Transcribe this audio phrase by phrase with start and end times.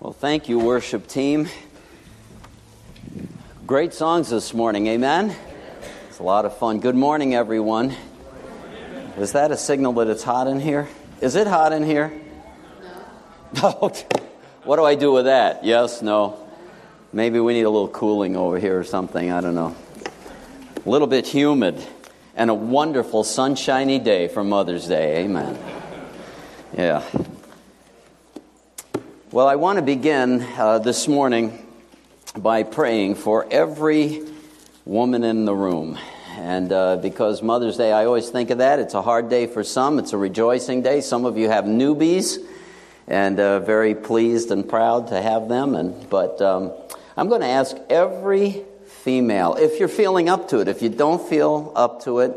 [0.00, 1.48] Well, thank you, worship team.
[3.66, 5.34] Great songs this morning, amen?
[6.08, 6.78] It's a lot of fun.
[6.78, 7.96] Good morning, everyone.
[9.16, 10.86] Is that a signal that it's hot in here?
[11.20, 12.12] Is it hot in here?
[13.60, 13.90] No.
[14.62, 15.64] what do I do with that?
[15.64, 16.48] Yes, no.
[17.12, 19.32] Maybe we need a little cooling over here or something.
[19.32, 19.74] I don't know.
[20.86, 21.84] A little bit humid
[22.36, 25.24] and a wonderful sunshiny day for Mother's Day.
[25.24, 25.58] Amen.
[26.76, 27.02] Yeah.
[29.30, 31.66] Well, I want to begin uh, this morning
[32.34, 34.22] by praying for every
[34.86, 35.98] woman in the room.
[36.38, 38.78] And uh, because Mother's Day, I always think of that.
[38.78, 41.02] It's a hard day for some, it's a rejoicing day.
[41.02, 42.38] Some of you have newbies,
[43.06, 45.74] and uh, very pleased and proud to have them.
[45.74, 46.72] And, but um,
[47.14, 51.20] I'm going to ask every female, if you're feeling up to it, if you don't
[51.20, 52.34] feel up to it,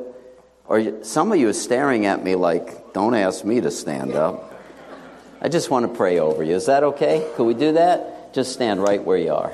[0.66, 4.51] or some of you are staring at me like, don't ask me to stand up.
[5.41, 6.54] I just want to pray over you.
[6.54, 7.27] Is that okay?
[7.36, 8.34] Could we do that?
[8.34, 9.52] Just stand right where you are.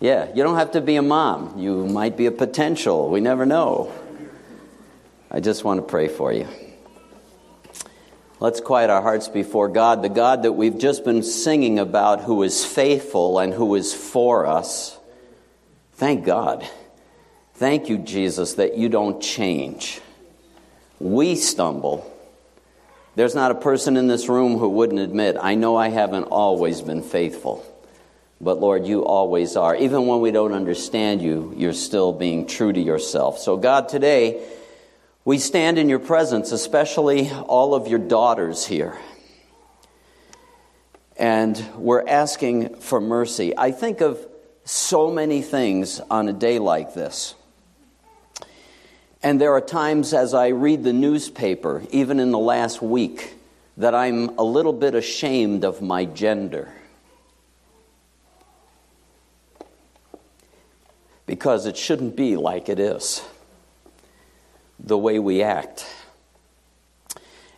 [0.00, 1.58] Yeah, you don't have to be a mom.
[1.58, 3.10] You might be a potential.
[3.10, 3.92] We never know.
[5.28, 6.46] I just want to pray for you.
[8.38, 12.42] Let's quiet our hearts before God, the God that we've just been singing about, who
[12.42, 14.98] is faithful and who is for us.
[15.94, 16.68] Thank God.
[17.54, 20.00] Thank you, Jesus, that you don't change.
[20.98, 22.11] We stumble
[23.14, 26.80] there's not a person in this room who wouldn't admit, I know I haven't always
[26.80, 27.64] been faithful.
[28.40, 29.76] But Lord, you always are.
[29.76, 33.38] Even when we don't understand you, you're still being true to yourself.
[33.38, 34.44] So, God, today,
[35.24, 38.98] we stand in your presence, especially all of your daughters here.
[41.16, 43.56] And we're asking for mercy.
[43.56, 44.26] I think of
[44.64, 47.36] so many things on a day like this.
[49.22, 53.34] And there are times as I read the newspaper, even in the last week,
[53.76, 56.72] that I'm a little bit ashamed of my gender.
[61.24, 63.22] Because it shouldn't be like it is,
[64.80, 65.86] the way we act.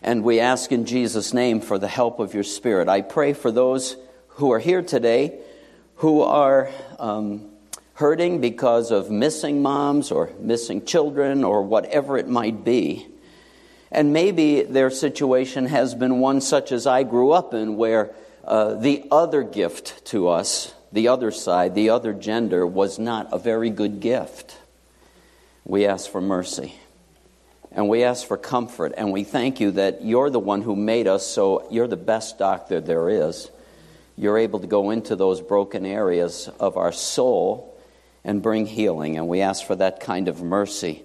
[0.02, 2.90] And we ask in Jesus' name for the help of your Spirit.
[2.90, 3.96] I pray for those
[4.28, 5.40] who are here today
[5.96, 6.68] who are.
[6.98, 7.53] Um,
[7.94, 13.06] hurting because of missing moms or missing children or whatever it might be.
[13.90, 18.10] And maybe their situation has been one such as I grew up in, where
[18.44, 23.38] uh, the other gift to us, the other side, the other gender, was not a
[23.38, 24.56] very good gift.
[25.64, 26.74] We ask for mercy.
[27.70, 28.94] And we ask for comfort.
[28.96, 32.38] And we thank you that you're the one who made us, so you're the best
[32.38, 33.48] doctor there is.
[34.16, 37.73] You're able to go into those broken areas of our soul
[38.24, 39.16] and bring healing.
[39.16, 41.02] And we ask for that kind of mercy.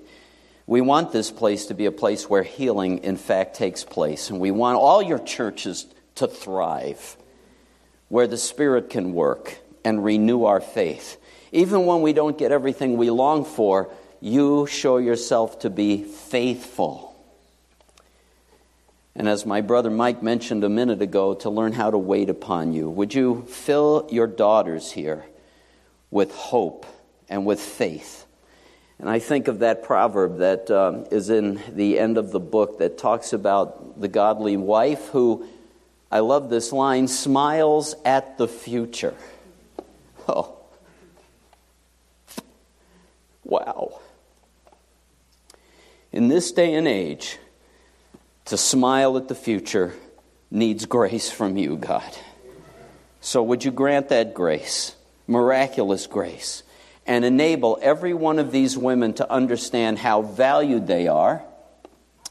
[0.66, 4.30] We want this place to be a place where healing, in fact, takes place.
[4.30, 5.85] And we want all your churches
[6.16, 7.18] to thrive,
[8.07, 11.18] where the Spirit can work and renew our faith.
[11.52, 13.90] Even when we don't get everything we long for,
[14.22, 17.16] you show yourself to be faithful.
[19.16, 22.74] And as my brother Mike mentioned a minute ago, to learn how to wait upon
[22.74, 22.90] you.
[22.90, 25.25] Would you fill your daughters here
[26.12, 26.86] with hope?
[27.29, 28.25] And with faith.
[29.00, 32.79] And I think of that proverb that um, is in the end of the book
[32.79, 35.47] that talks about the godly wife who,
[36.12, 39.16] I love this line, smiles at the future.
[40.31, 40.57] Oh.
[43.44, 44.00] Wow.
[46.12, 47.39] In this day and age,
[48.45, 49.95] to smile at the future
[50.51, 52.16] needs grace from you, God.
[53.22, 54.95] So would you grant that grace,
[55.25, 56.62] miraculous grace?
[57.09, 61.42] And enable every one of these women to understand how valued they are,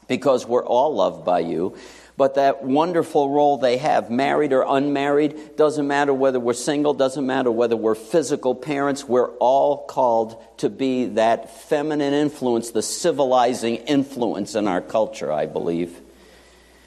[0.07, 1.75] because we're all loved by you.
[2.15, 7.25] But that wonderful role they have, married or unmarried, doesn't matter whether we're single, doesn't
[7.25, 13.75] matter whether we're physical parents, we're all called to be that feminine influence, the civilizing
[13.75, 15.99] influence in our culture, I believe.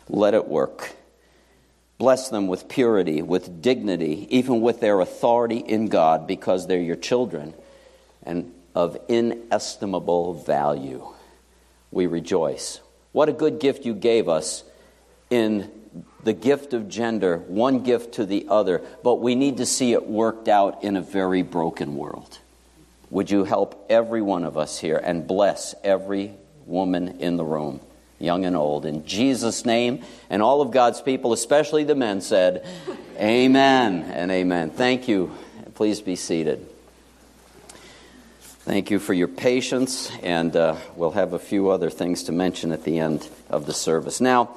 [0.08, 0.92] Let it work.
[1.98, 6.96] Bless them with purity, with dignity, even with their authority in God, because they're your
[6.96, 7.52] children
[8.24, 11.06] and of inestimable value.
[11.90, 12.80] We rejoice.
[13.12, 14.64] What a good gift you gave us
[15.28, 15.70] in
[16.24, 20.06] the gift of gender, one gift to the other, but we need to see it
[20.06, 22.38] worked out in a very broken world.
[23.10, 26.32] Would you help every one of us here and bless every
[26.64, 27.80] woman in the room,
[28.18, 28.86] young and old?
[28.86, 32.66] In Jesus' name, and all of God's people, especially the men, said,
[33.18, 34.70] Amen and amen.
[34.70, 35.32] Thank you.
[35.74, 36.71] Please be seated.
[38.64, 42.70] Thank you for your patience, and uh, we'll have a few other things to mention
[42.70, 44.20] at the end of the service.
[44.20, 44.56] Now,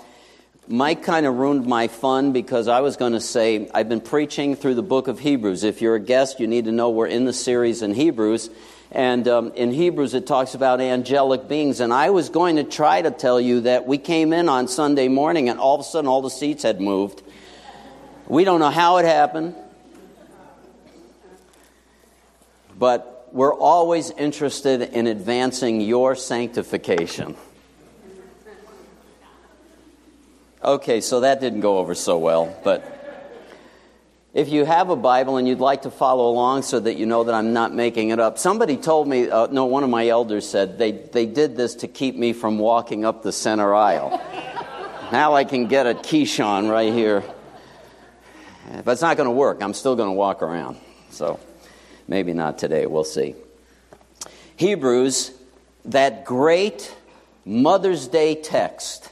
[0.68, 4.56] Mike kind of ruined my fun because I was going to say I've been preaching
[4.56, 5.64] through the book of Hebrews.
[5.64, 8.52] If you're a guest, you need to know we're in the series in Hebrews.
[8.92, 11.80] And um, in Hebrews, it talks about angelic beings.
[11.80, 15.08] And I was going to try to tell you that we came in on Sunday
[15.08, 17.24] morning and all of a sudden all the seats had moved.
[18.28, 19.56] We don't know how it happened.
[22.78, 27.36] But we're always interested in advancing your sanctification.
[30.64, 32.94] Okay, so that didn't go over so well, but
[34.34, 37.26] if you have a Bible and you'd like to follow along so that you know
[37.26, 40.48] that I'm not making it up, somebody told me, uh, no, one of my elders
[40.48, 44.18] said they, they did this to keep me from walking up the center aisle.
[45.12, 47.22] now I can get a Keyshawn right here.
[48.86, 49.62] But it's not going to work.
[49.62, 50.78] I'm still going to walk around.
[51.10, 51.38] So
[52.08, 52.86] maybe not today.
[52.86, 53.36] We'll see.
[54.58, 55.32] Hebrews,
[55.86, 56.96] that great
[57.46, 59.12] Mother's Day text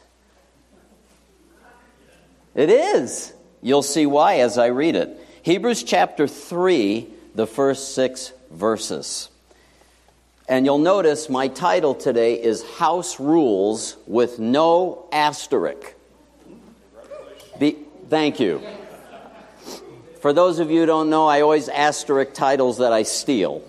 [2.55, 3.33] it is.
[3.61, 5.19] You'll see why as I read it.
[5.41, 9.29] Hebrews chapter 3, the first six verses.
[10.47, 15.95] And you'll notice my title today is House Rules with No Asterisk.
[17.59, 17.77] Be,
[18.09, 18.61] thank you.
[20.23, 23.61] For those of you who don't know, I always asterisk titles that I steal.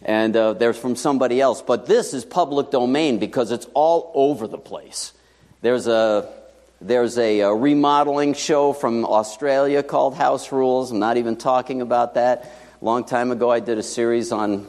[0.00, 1.60] And uh, they're from somebody else.
[1.60, 5.12] But this is public domain because it's all over the place.
[5.60, 6.32] There's a
[6.80, 10.92] there's a, a, remodeling show from Australia called House Rules.
[10.92, 12.44] I'm not even talking about that.
[12.80, 14.68] A long time ago, I did a series on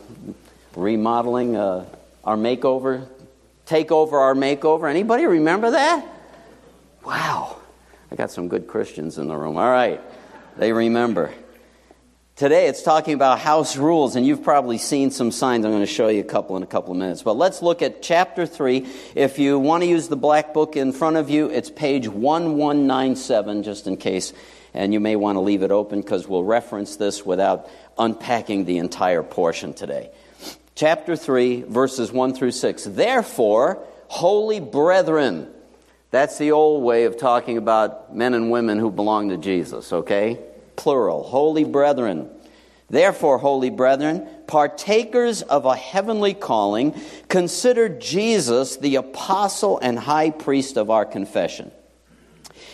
[0.76, 1.86] remodeling uh,
[2.24, 3.08] our makeover,
[3.68, 4.90] take over our makeover.
[4.90, 6.08] Anybody remember that?
[7.06, 7.60] Wow,
[8.12, 9.58] I got some good Christians in the room.
[9.58, 10.02] All right,
[10.60, 11.34] they remember.
[12.36, 15.66] Today it's talking about house rules, and you've probably seen some signs.
[15.66, 17.24] I'm going to show you a couple in a couple of minutes.
[17.24, 18.86] But let's look at chapter 3.
[19.16, 23.64] If you want to use the black book in front of you, it's page 1197,
[23.64, 24.34] just in case.
[24.74, 28.80] And you may want to leave it open because we'll reference this without unpacking the
[28.80, 30.12] entire portion today.
[30.76, 32.84] Chapter 3, verses 1 through 6.
[32.84, 35.54] Therefore, holy brethren,
[36.12, 40.40] that's the old way of talking about men and women who belong to Jesus, okay?
[40.80, 42.30] plural, holy brethren.
[42.90, 50.78] Therefore, holy brethren, partakers of a heavenly calling, consider Jesus the apostle and high priest
[50.78, 51.70] of our confession.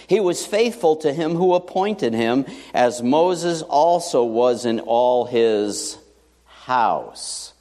[0.08, 5.98] He was faithful to him who appointed him, as Moses also was in all his
[6.46, 7.54] house.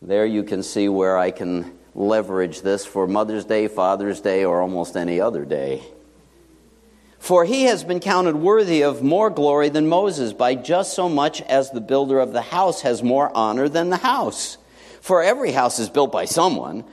[0.00, 4.60] There you can see where I can leverage this for Mother's Day, Father's Day, or
[4.60, 5.82] almost any other day.
[7.18, 11.40] For he has been counted worthy of more glory than Moses by just so much
[11.42, 14.58] as the builder of the house has more honor than the house.
[15.00, 16.84] For every house is built by someone,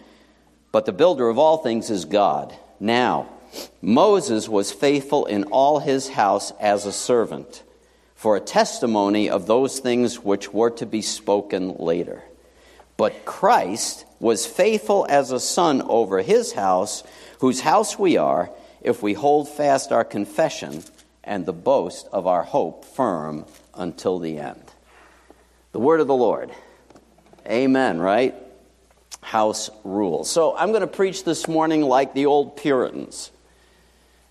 [0.72, 2.56] but the builder of all things is God.
[2.80, 3.28] Now,
[3.82, 7.64] Moses was faithful in all his house as a servant,
[8.16, 12.24] for a testimony of those things which were to be spoken later.
[12.96, 17.04] But Christ was faithful as a son over his house,
[17.40, 18.52] whose house we are
[18.82, 20.84] if we hold fast our confession
[21.24, 24.64] and the boast of our hope firm until the end.
[25.72, 26.52] The word of the Lord.
[27.48, 28.36] Amen, right?
[29.22, 30.30] House rules.
[30.30, 33.32] So I'm going to preach this morning like the old Puritans.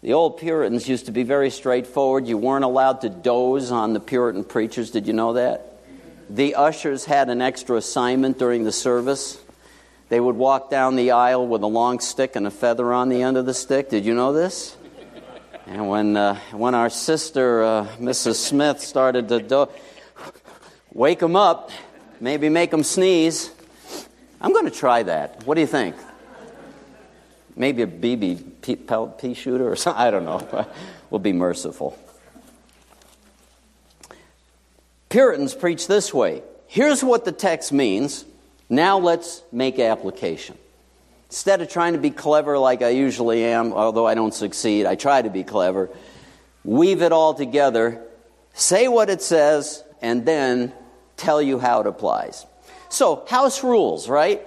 [0.02, 2.28] The old Puritans used to be very straightforward.
[2.28, 4.92] You weren't allowed to doze on the Puritan preachers.
[4.92, 5.80] Did you know that?
[6.28, 9.40] The ushers had an extra assignment during the service.
[10.10, 13.22] They would walk down the aisle with a long stick and a feather on the
[13.22, 13.88] end of the stick.
[13.88, 14.76] Did you know this?
[15.68, 18.34] And when, uh, when our sister, uh, Mrs.
[18.34, 19.68] Smith, started to do-
[20.92, 21.70] wake them up,
[22.18, 23.52] maybe make them sneeze,
[24.40, 25.46] I'm going to try that.
[25.46, 25.94] What do you think?
[27.54, 28.76] Maybe a BB pea,
[29.16, 30.02] pea shooter or something.
[30.06, 30.66] I don't know.
[31.10, 31.96] we'll be merciful.
[35.08, 36.42] Puritans preach this way.
[36.66, 38.24] Here's what the text means.
[38.70, 40.56] Now let's make application.
[41.26, 44.94] Instead of trying to be clever like I usually am, although I don't succeed, I
[44.94, 45.90] try to be clever,
[46.64, 48.00] weave it all together,
[48.54, 50.72] say what it says, and then
[51.16, 52.46] tell you how it applies.
[52.88, 54.46] So, house rules, right?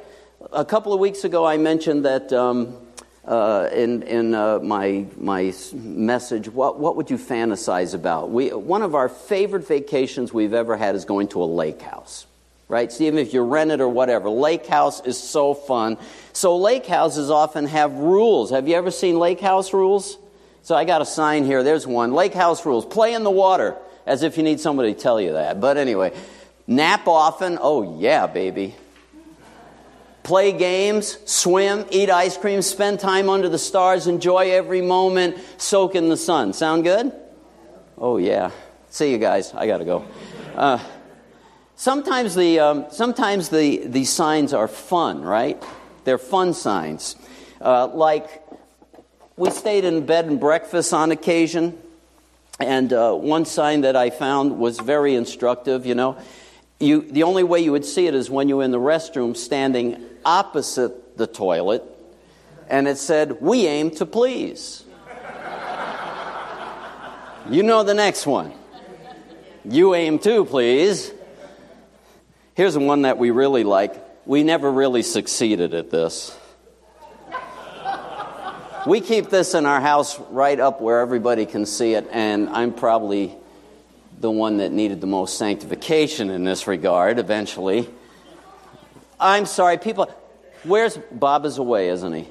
[0.54, 2.78] A couple of weeks ago, I mentioned that um,
[3.26, 8.30] uh, in, in uh, my, my message, what, what would you fantasize about?
[8.30, 12.26] We, one of our favorite vacations we've ever had is going to a lake house
[12.68, 12.92] right?
[12.92, 14.30] See, even if you rent it or whatever.
[14.30, 15.98] Lake house is so fun.
[16.32, 18.50] So lake houses often have rules.
[18.52, 20.18] Have you ever seen lake house rules?
[20.64, 21.62] So I got a sign here.
[21.62, 22.14] There's one.
[22.14, 22.86] Lake house rules.
[22.86, 23.76] Play in the water.
[24.06, 25.62] As if you need somebody to tell you that.
[25.62, 26.14] But anyway,
[26.68, 27.58] nap often.
[27.62, 28.76] Oh, yeah, baby.
[30.24, 35.96] play games, swim, eat ice cream, spend time under the stars, enjoy every moment, soak
[35.96, 36.54] in the sun.
[36.54, 37.12] Sound good?
[37.98, 38.52] Oh, yeah.
[38.90, 39.54] See you guys.
[39.54, 40.06] I got to go.
[40.56, 40.80] Uh,
[41.84, 45.62] sometimes the, um, sometimes the, the signs are fun, right?
[46.06, 47.18] They're fun signs.
[47.60, 48.42] Uh, like,
[49.36, 51.78] we stayed in bed and breakfast on occasion,
[52.58, 56.18] and uh, one sign that I found was very instructive, you know.
[56.80, 59.36] You, the only way you would see it is when you were in the restroom
[59.36, 61.84] standing opposite the toilet,
[62.70, 64.86] and it said, We aim to please.
[67.50, 68.54] you know the next one.
[69.66, 71.12] You aim to please.
[72.56, 73.96] Here's one that we really like.
[74.28, 76.38] We never really succeeded at this.
[78.86, 82.74] We keep this in our house right up where everybody can see it, and I'm
[82.74, 83.34] probably
[84.20, 87.90] the one that needed the most sanctification in this regard eventually.
[89.20, 90.14] I'm sorry, people.
[90.64, 92.28] Where's Bob is away, isn't he?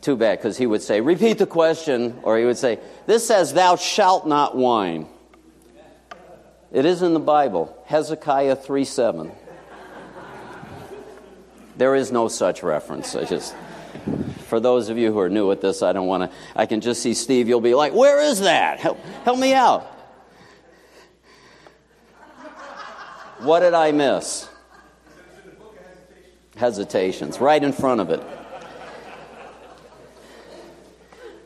[0.00, 3.52] Too bad, because he would say, repeat the question, or he would say, This says,
[3.52, 5.08] Thou shalt not whine.
[6.72, 9.32] It is in the Bible, Hezekiah 3 7.
[11.76, 13.16] There is no such reference.
[13.16, 13.54] I just,
[14.46, 16.80] for those of you who are new at this, I don't want to, I can
[16.80, 18.78] just see Steve, you'll be like, Where is that?
[18.78, 19.82] Help, help me out.
[23.40, 24.48] What did I miss?
[26.56, 28.22] Hesitations, right in front of it.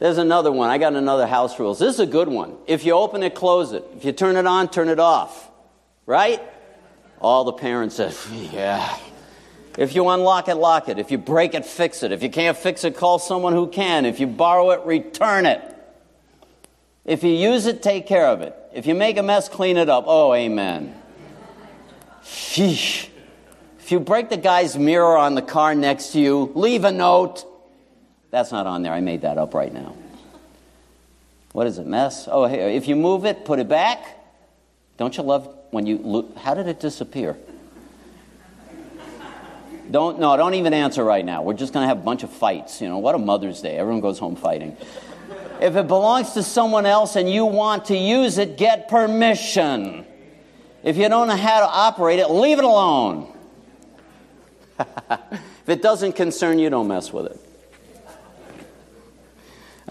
[0.00, 0.70] There's another one.
[0.70, 1.78] I got another house rules.
[1.78, 2.56] This is a good one.
[2.66, 3.84] If you open it, close it.
[3.96, 5.50] If you turn it on, turn it off.
[6.06, 6.42] Right?
[7.20, 8.14] All the parents said,
[8.52, 8.98] yeah.
[9.76, 10.98] If you unlock it, lock it.
[10.98, 12.12] If you break it, fix it.
[12.12, 14.04] If you can't fix it, call someone who can.
[14.04, 15.60] If you borrow it, return it.
[17.04, 18.56] If you use it, take care of it.
[18.72, 20.04] If you make a mess, clean it up.
[20.06, 20.94] Oh, amen.
[22.24, 23.08] Sheesh.
[23.78, 27.44] If you break the guy's mirror on the car next to you, leave a note.
[28.34, 28.92] That's not on there.
[28.92, 29.94] I made that up right now.
[31.52, 32.26] What is it, mess?
[32.28, 34.04] Oh, hey, if you move it, put it back.
[34.96, 36.36] Don't you love when you look?
[36.38, 37.36] How did it disappear?
[39.88, 41.42] Don't no, don't even answer right now.
[41.42, 42.80] We're just going to have a bunch of fights.
[42.80, 43.76] You know, what a Mother's Day.
[43.76, 44.76] Everyone goes home fighting.
[45.60, 50.04] If it belongs to someone else and you want to use it, get permission.
[50.82, 53.32] If you don't know how to operate it, leave it alone.
[54.80, 57.43] if it doesn't concern you, don't mess with it.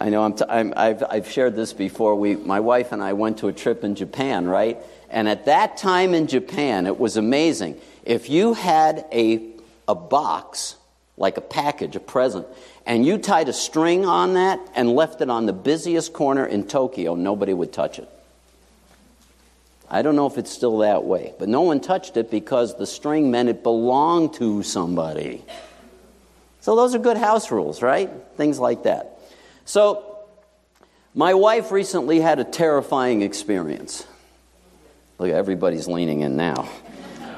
[0.04, 2.16] I know I've, I've shared this before.
[2.16, 4.78] We, my wife and I went to a trip in Japan, right?
[5.10, 7.80] And at that time in Japan, it was amazing.
[8.04, 9.42] If you had a,
[9.88, 10.76] a box,
[11.16, 12.46] like a package, a present,
[12.86, 16.68] and you tied a string on that and left it on the busiest corner in
[16.68, 18.10] Tokyo, nobody would touch it.
[19.90, 22.86] I don't know if it's still that way, but no one touched it because the
[22.86, 25.46] string meant it belonged to somebody.
[26.60, 28.10] So those are good house rules, right?
[28.36, 29.13] Things like that.
[29.66, 30.20] So
[31.14, 34.06] my wife recently had a terrifying experience.
[35.20, 36.68] Look, everybody's leaning in now.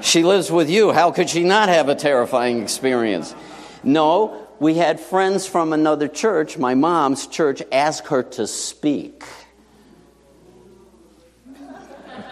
[0.02, 0.92] She lives with you.
[0.92, 3.36] How could she not have a terrifying experience?
[3.84, 9.24] No, we had friends from another church, my mom's church, ask her to speak.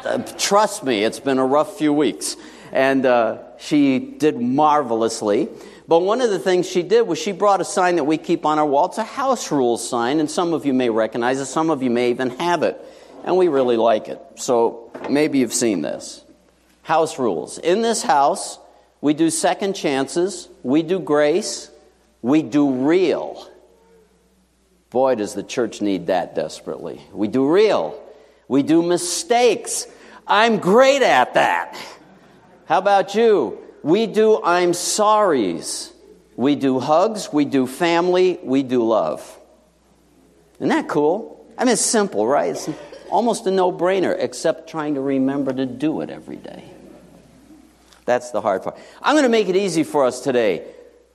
[0.05, 2.35] Uh, trust me, it's been a rough few weeks.
[2.71, 5.49] And uh, she did marvelously.
[5.87, 8.45] But one of the things she did was she brought a sign that we keep
[8.45, 8.85] on our wall.
[8.85, 11.89] It's a house rules sign, and some of you may recognize it, some of you
[11.89, 12.79] may even have it.
[13.25, 14.19] And we really like it.
[14.35, 16.23] So maybe you've seen this.
[16.83, 17.57] House rules.
[17.57, 18.59] In this house,
[19.01, 21.69] we do second chances, we do grace,
[22.21, 23.49] we do real.
[24.89, 27.01] Boy, does the church need that desperately.
[27.11, 27.99] We do real.
[28.47, 29.87] We do mistakes.
[30.27, 31.77] I'm great at that.
[32.65, 33.62] How about you?
[33.83, 35.91] We do I'm sorries.
[36.35, 37.31] We do hugs.
[37.31, 38.39] We do family.
[38.41, 39.21] We do love.
[40.55, 41.45] Isn't that cool?
[41.57, 42.51] I mean, it's simple, right?
[42.51, 42.69] It's
[43.11, 46.63] almost a no brainer, except trying to remember to do it every day.
[48.05, 48.77] That's the hard part.
[49.01, 50.65] I'm going to make it easy for us today.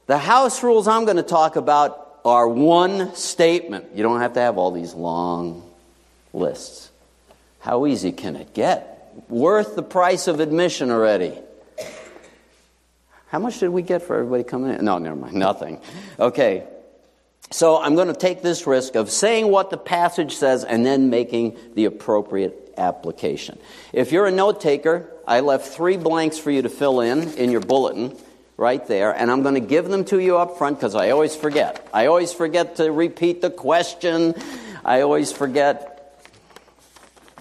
[0.07, 3.87] The house rules I'm going to talk about are one statement.
[3.95, 5.69] You don't have to have all these long
[6.33, 6.91] lists.
[7.59, 8.99] How easy can it get?
[9.29, 11.33] worth the price of admission already.
[13.29, 14.85] How much did we get for everybody coming in?
[14.85, 15.35] No, never mind.
[15.35, 15.81] Nothing.
[16.19, 16.67] Okay.
[17.51, 21.09] So I'm going to take this risk of saying what the passage says and then
[21.09, 23.59] making the appropriate application.
[23.93, 27.51] If you're a note taker, I left three blanks for you to fill in in
[27.51, 28.17] your bulletin
[28.57, 31.35] right there, and I'm going to give them to you up front because I always
[31.35, 31.87] forget.
[31.95, 34.35] I always forget to repeat the question.
[34.85, 35.99] I always forget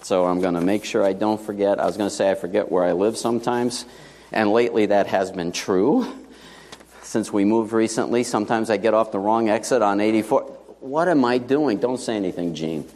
[0.08, 1.78] so I'm going to make sure I don't forget.
[1.78, 3.84] I was going to say I forget where I live sometimes,
[4.32, 6.14] and lately that has been true.
[7.02, 8.22] since we moved recently.
[8.22, 10.42] Sometimes I get off the wrong exit on 84.
[10.80, 11.78] What am I doing?
[11.78, 12.86] Don't say anything, Gene.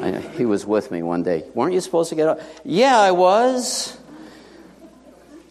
[0.00, 1.44] I, he was with me one day.
[1.54, 2.60] Weren't you supposed to get off?
[2.64, 3.96] Yeah, I was.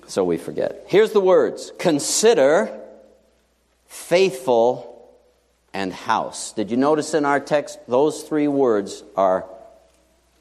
[0.07, 0.83] So we forget.
[0.87, 2.77] Here's the words consider
[3.87, 4.89] faithful
[5.73, 6.51] and house.
[6.53, 9.45] Did you notice in our text those three words are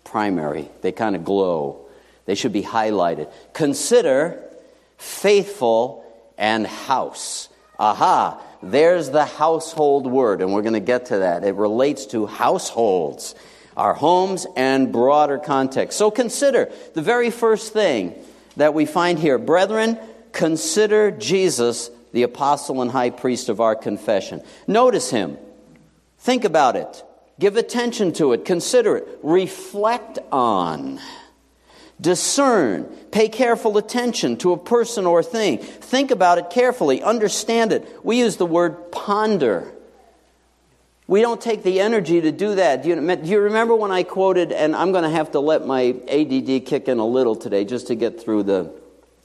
[0.05, 0.69] primary?
[0.83, 1.87] They kind of glow,
[2.27, 3.33] they should be highlighted.
[3.53, 4.43] Consider
[5.03, 6.05] faithful
[6.39, 7.49] and house.
[7.79, 11.43] Aha, there's the household word, and we're going to get to that.
[11.43, 13.35] It relates to households,
[13.77, 15.99] our homes, and broader context.
[15.99, 18.15] So consider the very first thing
[18.57, 19.39] that we find here.
[19.39, 19.99] Brethren,
[20.31, 24.41] consider Jesus, the apostle and high priest of our confession.
[24.69, 25.37] Notice him.
[26.19, 27.05] Think about it.
[27.41, 28.45] Give attention to it.
[28.45, 29.19] Consider it.
[29.25, 31.01] Reflect on.
[32.03, 32.85] Discern.
[33.13, 35.59] Pay careful attention to a person or thing.
[35.59, 37.03] Think about it carefully.
[37.03, 37.89] Understand it.
[38.03, 39.73] We use the word ponder.
[41.07, 42.83] We don't take the energy to do that.
[42.83, 45.67] Do you, do you remember when I quoted, and I'm going to have to let
[45.67, 48.73] my ADD kick in a little today just to get through the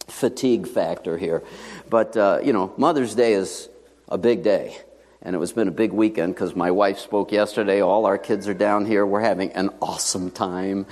[0.08, 1.44] fatigue factor here.
[1.90, 3.70] But, uh, you know, Mother's Day is
[4.10, 4.78] a big day.
[5.22, 7.82] And it was been a big weekend because my wife spoke yesterday.
[7.82, 9.06] All our kids are down here.
[9.06, 10.86] We're having an awesome time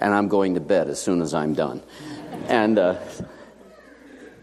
[0.00, 1.82] and I'm going to bed as soon as I'm done.
[2.48, 2.96] And, uh,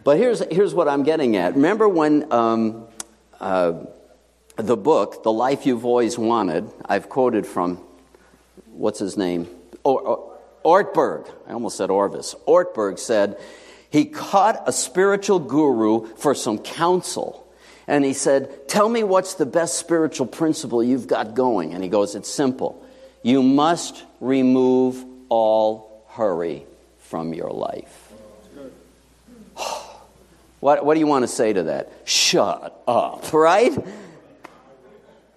[0.03, 1.55] but here's, here's what I'm getting at.
[1.55, 2.87] Remember when um,
[3.39, 3.73] uh,
[4.55, 7.77] the book, The Life You've Always Wanted, I've quoted from,
[8.71, 9.47] what's his name?
[9.83, 11.31] Or, Ortberg.
[11.47, 12.35] I almost said Orvis.
[12.45, 13.39] Ortberg said
[13.89, 17.47] he caught a spiritual guru for some counsel.
[17.87, 21.73] And he said, Tell me what's the best spiritual principle you've got going.
[21.73, 22.85] And he goes, It's simple.
[23.23, 26.65] You must remove all hurry
[26.99, 28.11] from your life.
[30.59, 31.91] what, what do you want to say to that?
[32.05, 33.77] Shut up, right?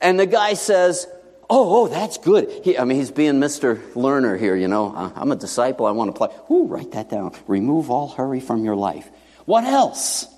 [0.00, 1.06] And the guy says,
[1.52, 2.48] Oh, oh, that's good.
[2.62, 3.80] He, I mean, he's being Mr.
[3.96, 4.94] Learner here, you know.
[5.16, 5.84] I'm a disciple.
[5.84, 6.28] I want to play.
[6.48, 7.32] Ooh, write that down.
[7.48, 9.08] Remove all hurry from your life.
[9.46, 10.28] What else?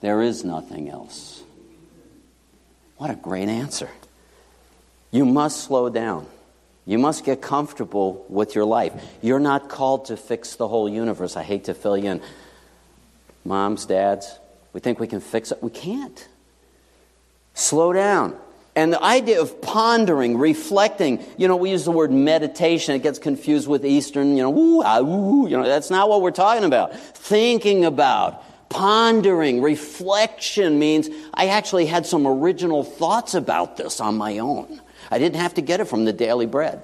[0.00, 1.40] There is nothing else.
[2.96, 3.88] What a great answer.
[5.12, 6.26] You must slow down.
[6.86, 8.92] You must get comfortable with your life.
[9.22, 11.36] You're not called to fix the whole universe.
[11.36, 12.22] I hate to fill you in.
[13.44, 14.38] Moms, dads,
[14.72, 15.62] we think we can fix it.
[15.62, 16.28] We can't.
[17.54, 18.36] Slow down.
[18.76, 22.94] And the idea of pondering, reflecting, you know, we use the word meditation.
[22.94, 26.22] It gets confused with Eastern, you know, woo, ah, woo, you know, that's not what
[26.22, 26.96] we're talking about.
[26.96, 34.38] Thinking about, pondering, reflection means I actually had some original thoughts about this on my
[34.38, 34.80] own.
[35.10, 36.82] I didn't have to get it from the daily bread.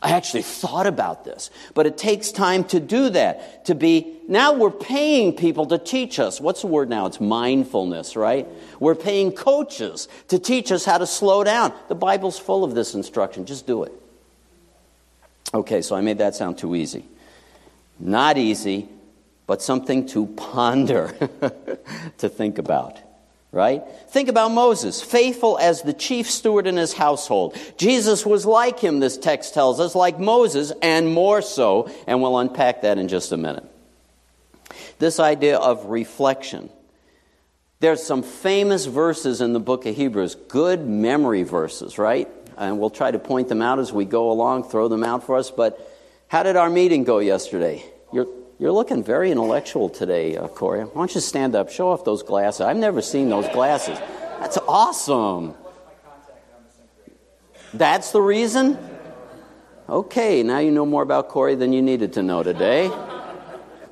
[0.00, 1.50] I actually thought about this.
[1.74, 3.64] But it takes time to do that.
[3.66, 6.40] To be, now we're paying people to teach us.
[6.40, 7.06] What's the word now?
[7.06, 8.46] It's mindfulness, right?
[8.78, 11.72] We're paying coaches to teach us how to slow down.
[11.88, 13.44] The Bible's full of this instruction.
[13.44, 13.92] Just do it.
[15.52, 17.04] Okay, so I made that sound too easy.
[17.98, 18.88] Not easy,
[19.46, 21.08] but something to ponder,
[22.18, 22.98] to think about
[23.52, 23.82] right?
[24.10, 27.56] Think about Moses, faithful as the chief steward in his household.
[27.76, 32.38] Jesus was like him, this text tells us, like Moses, and more so, and we'll
[32.38, 33.64] unpack that in just a minute.
[34.98, 36.70] This idea of reflection.
[37.80, 42.28] There's some famous verses in the book of Hebrews, good memory verses, right?
[42.56, 45.36] And we'll try to point them out as we go along, throw them out for
[45.36, 45.52] us.
[45.52, 45.78] But
[46.26, 47.84] how did our meeting go yesterday?
[48.58, 50.80] You're looking very intellectual today, uh, Corey.
[50.80, 51.70] Why don't you stand up?
[51.70, 52.62] Show off those glasses.
[52.62, 53.98] I've never seen those glasses.
[54.40, 55.54] That's awesome.
[57.72, 58.78] That's the reason?
[59.88, 62.90] Okay, now you know more about Corey than you needed to know today.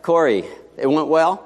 [0.02, 0.44] Corey,
[0.76, 1.44] it went well?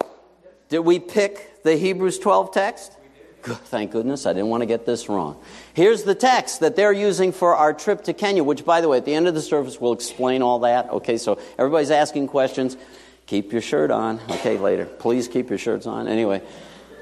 [0.69, 2.97] Did we pick the Hebrews 12 text?
[3.43, 5.43] Good, thank goodness, I didn't want to get this wrong.
[5.73, 8.99] Here's the text that they're using for our trip to Kenya, which, by the way,
[8.99, 10.91] at the end of the service, we'll explain all that.
[10.91, 12.77] Okay, so everybody's asking questions.
[13.31, 14.19] Keep your shirt on.
[14.29, 14.87] Okay, later.
[14.87, 16.09] Please keep your shirts on.
[16.09, 16.43] Anyway,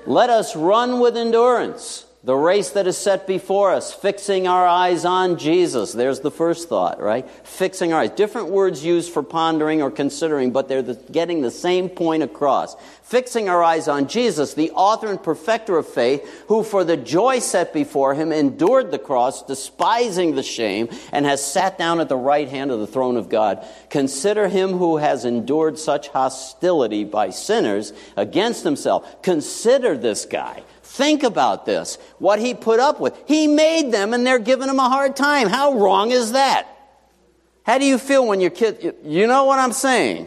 [0.04, 5.06] let us run with endurance the race that is set before us, fixing our eyes
[5.06, 5.94] on Jesus.
[5.94, 7.26] There's the first thought, right?
[7.30, 8.10] Fixing our eyes.
[8.10, 12.76] Different words used for pondering or considering, but they're the, getting the same point across.
[13.02, 17.38] Fixing our eyes on Jesus, the author and perfecter of faith, who for the joy
[17.38, 22.16] set before him endured the cross, despising the shame, and has sat down at the
[22.16, 23.66] right hand of the throne of God.
[23.88, 29.22] Consider him who has endured such hostility by sinners against himself.
[29.22, 30.62] Consider this guy.
[30.98, 31.96] Think about this.
[32.18, 33.16] What he put up with.
[33.28, 35.46] He made them and they're giving him a hard time.
[35.46, 36.66] How wrong is that?
[37.62, 40.26] How do you feel when your kid, you know what I'm saying?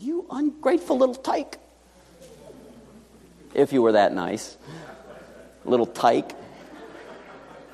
[0.00, 1.58] You ungrateful little tyke.
[3.54, 4.56] if you were that nice.
[5.64, 6.32] Little tyke.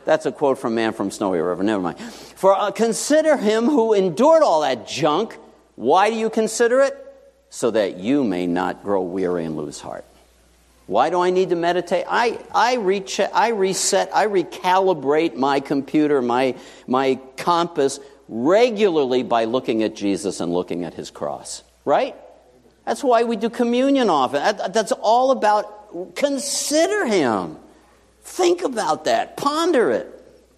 [0.05, 1.63] That's a quote from Man from Snowy River.
[1.63, 1.99] Never mind.
[2.01, 5.39] For uh, consider him who endured all that junk.
[5.75, 6.95] Why do you consider it?
[7.49, 10.05] So that you may not grow weary and lose heart.
[10.89, 12.07] Why do I need to meditate?
[12.09, 12.77] I, I,
[13.35, 20.51] I reset, I recalibrate my computer, my, my compass regularly by looking at Jesus and
[20.51, 21.63] looking at his cross.
[21.85, 22.17] Right?
[22.87, 24.57] That's why we do communion often.
[24.73, 27.59] That's all about consider him.
[28.23, 29.37] Think about that.
[29.37, 30.07] Ponder it.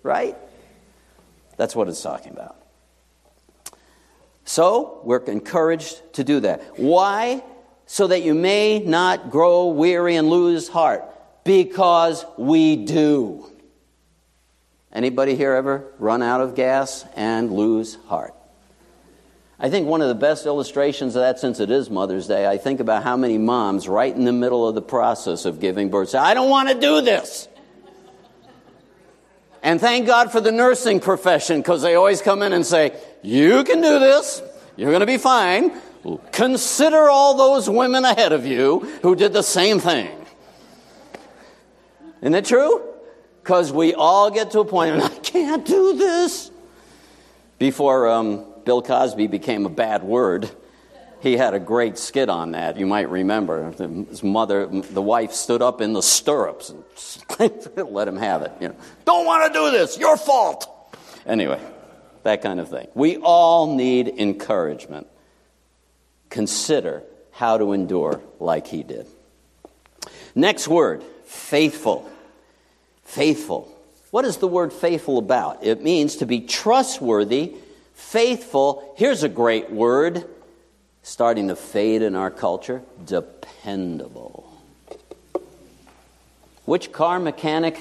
[0.04, 0.36] Right?
[1.56, 2.54] That's what it's talking about.
[4.44, 6.78] So, we're encouraged to do that.
[6.78, 7.42] Why?
[7.92, 11.04] So that you may not grow weary and lose heart
[11.42, 13.50] because we do.
[14.92, 18.32] Anybody here ever run out of gas and lose heart?
[19.58, 22.58] I think one of the best illustrations of that since it is mother's day i
[22.58, 26.10] think about how many moms right in the middle of the process of giving birth
[26.10, 27.48] say i don't want to do this.
[29.64, 33.64] And thank god for the nursing profession because they always come in and say you
[33.64, 34.40] can do this.
[34.76, 35.72] You're going to be fine
[36.32, 40.10] Consider all those women ahead of you who did the same thing.
[42.22, 42.82] Isn't it true?
[43.42, 46.50] Because we all get to a point, and I can't do this.
[47.58, 50.50] Before um, Bill Cosby became a bad word,
[51.20, 52.78] he had a great skit on that.
[52.78, 53.70] You might remember.
[53.72, 56.70] His mother, the wife, stood up in the stirrups
[57.38, 58.52] and let him have it.
[58.60, 59.98] You know, don't want to do this.
[59.98, 60.96] Your fault.
[61.26, 61.60] Anyway,
[62.22, 62.88] that kind of thing.
[62.94, 65.06] We all need encouragement
[66.30, 69.06] consider how to endure like he did.
[70.34, 72.08] Next word, faithful.
[73.04, 73.68] Faithful.
[74.10, 75.64] What is the word faithful about?
[75.64, 77.54] It means to be trustworthy,
[77.94, 78.94] faithful.
[78.96, 80.24] Here's a great word
[81.02, 84.46] starting to fade in our culture dependable.
[86.64, 87.78] Which car mechanic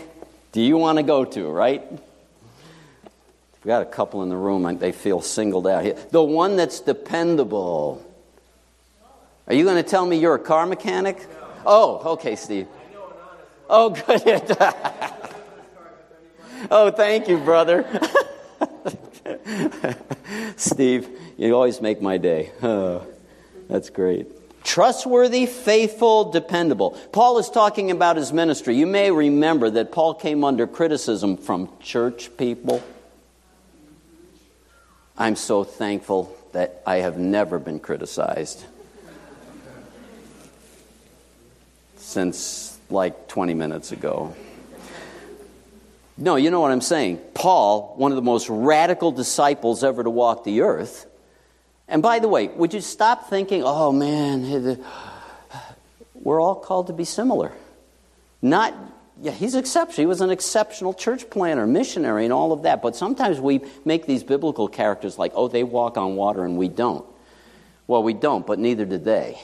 [0.51, 1.83] do you want to go to, right?
[1.91, 2.01] We've
[3.65, 5.95] got a couple in the room, they feel singled out here.
[6.12, 8.05] The one that's dependable.
[9.49, 11.17] Are you going to tell me you're a car mechanic?
[11.17, 11.25] No.
[11.65, 12.67] Oh, okay, Steve.
[13.67, 14.57] Oh, good.
[16.71, 17.83] oh, thank you, brother.
[20.55, 22.51] Steve, you always make my day.
[22.62, 23.07] Oh,
[23.67, 24.27] that's great.
[24.63, 26.91] Trustworthy, faithful, dependable.
[27.12, 28.75] Paul is talking about his ministry.
[28.75, 32.83] You may remember that Paul came under criticism from church people.
[35.17, 38.63] I'm so thankful that I have never been criticized.
[42.10, 44.36] Since like 20 minutes ago.
[46.17, 47.19] No, you know what I'm saying.
[47.36, 51.06] Paul, one of the most radical disciples ever to walk the earth.
[51.88, 55.60] And by the way, would you stop thinking, oh man, uh,
[56.15, 57.52] we're all called to be similar?
[58.41, 58.74] Not,
[59.22, 60.02] yeah, he's exceptional.
[60.02, 62.82] He was an exceptional church planner, missionary, and all of that.
[62.82, 66.69] But sometimes we make these biblical characters like, oh, they walk on water and we
[66.69, 67.06] don't.
[67.86, 69.39] Well, we don't, but neither did they.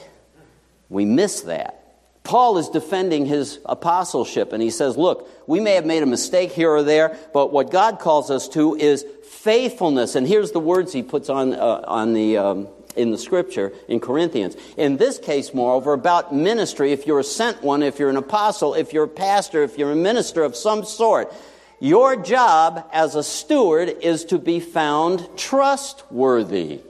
[0.88, 1.85] We miss that.
[2.26, 6.50] Paul is defending his apostleship and he says, Look, we may have made a mistake
[6.50, 10.16] here or there, but what God calls us to is faithfulness.
[10.16, 14.00] And here's the words he puts on, uh, on the, um, in the scripture in
[14.00, 14.56] Corinthians.
[14.76, 18.74] In this case, moreover, about ministry, if you're a sent one, if you're an apostle,
[18.74, 21.32] if you're a pastor, if you're a minister of some sort,
[21.78, 26.80] your job as a steward is to be found trustworthy,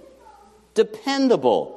[0.73, 1.77] dependable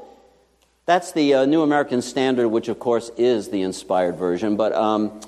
[0.90, 5.22] that's the uh, New American Standard, which of course is the inspired version, but um,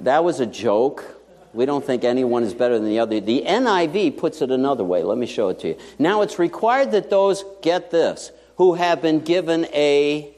[0.00, 1.04] that was a joke.
[1.52, 3.20] We don't think anyone is better than the other.
[3.20, 5.02] The NIV puts it another way.
[5.02, 5.76] Let me show it to you.
[5.98, 10.34] Now, it's required that those, get this, who have been given a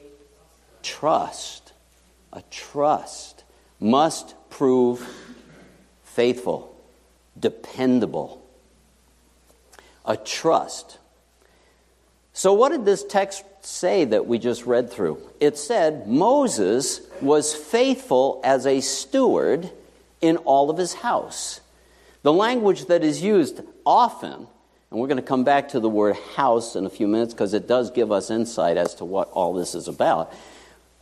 [0.83, 1.71] trust,
[2.33, 3.45] a trust,
[3.79, 5.07] must prove
[6.03, 6.75] faithful,
[7.39, 8.45] dependable.
[10.03, 10.97] A trust.
[12.33, 15.19] So, what did this text say that we just read through?
[15.39, 19.69] It said Moses was faithful as a steward
[20.21, 21.61] in all of his house.
[22.23, 24.47] The language that is used often,
[24.89, 27.53] and we're going to come back to the word house in a few minutes because
[27.53, 30.33] it does give us insight as to what all this is about.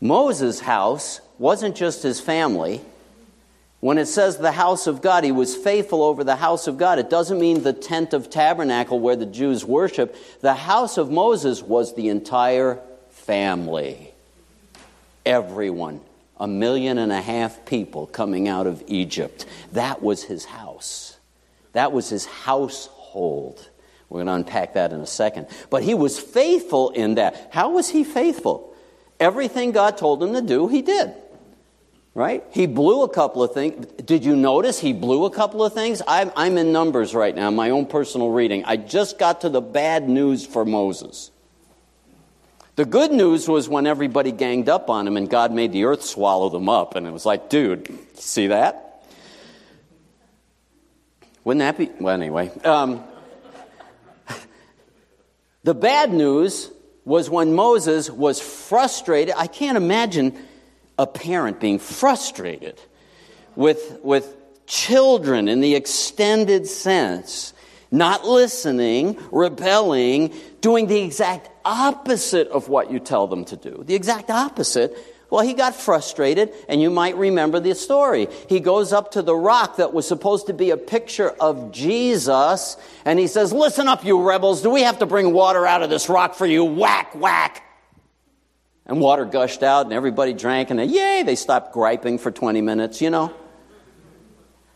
[0.02, 2.82] Moses' house wasn't just his family,
[3.84, 7.00] when it says the house of God, he was faithful over the house of God,
[7.00, 10.16] it doesn't mean the tent of tabernacle where the Jews worship.
[10.40, 14.14] The house of Moses was the entire family.
[15.26, 16.00] Everyone.
[16.40, 19.46] A million and a half people coming out of Egypt.
[19.74, 21.18] That was his house.
[21.74, 23.68] That was his household.
[24.08, 25.48] We're going to unpack that in a second.
[25.70, 27.50] But he was faithful in that.
[27.52, 28.74] How was he faithful?
[29.20, 31.14] Everything God told him to do, he did.
[32.16, 32.44] Right?
[32.52, 33.88] He blew a couple of things.
[34.04, 36.02] Did you notice he blew a couple of things?
[36.08, 38.66] I'm, I'm in numbers right now, my own personal reading.
[38.66, 41.32] I just got to the bad news for Moses.
[42.76, 46.04] The good news was when everybody ganged up on him and God made the earth
[46.04, 46.96] swallow them up.
[46.96, 49.04] And it was like, dude, see that?
[51.44, 51.92] Wouldn't that be?
[52.02, 52.52] Well, anyway.
[52.64, 53.04] Um,
[55.64, 56.72] the bad news
[57.06, 59.36] was when Moses was frustrated.
[59.38, 60.38] I can't imagine
[60.98, 62.80] a parent being frustrated
[63.56, 67.54] with, with children in the extended sense,
[67.92, 73.84] not listening, rebelling, doing the exact opposite of what you tell them to do.
[73.86, 74.98] The exact opposite.
[75.30, 78.28] Well, he got frustrated, and you might remember the story.
[78.48, 82.78] He goes up to the rock that was supposed to be a picture of Jesus,
[83.04, 84.62] and he says, Listen up, you rebels.
[84.62, 86.64] Do we have to bring water out of this rock for you?
[86.64, 87.64] Whack, whack.
[88.86, 92.62] And water gushed out, and everybody drank, and then, yay, they stopped griping for 20
[92.62, 93.34] minutes, you know.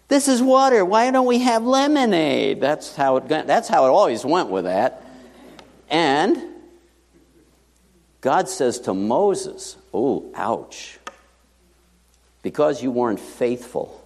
[0.08, 0.86] This is water.
[0.86, 2.62] Why don't we have lemonade?
[2.62, 5.04] That's how it, that's how it always went with that.
[5.90, 6.42] And
[8.22, 11.00] God says to Moses, Oh, ouch.
[12.42, 14.06] Because you weren't faithful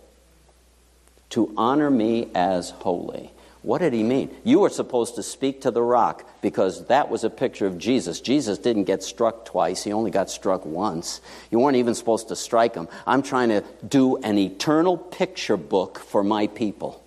[1.30, 3.32] to honor me as holy.
[3.63, 4.36] What did he mean?
[4.43, 8.19] You were supposed to speak to the rock because that was a picture of Jesus.
[8.19, 11.21] Jesus didn't get struck twice, he only got struck once.
[11.52, 12.88] You weren't even supposed to strike him.
[13.06, 17.04] I'm trying to do an eternal picture book for my people.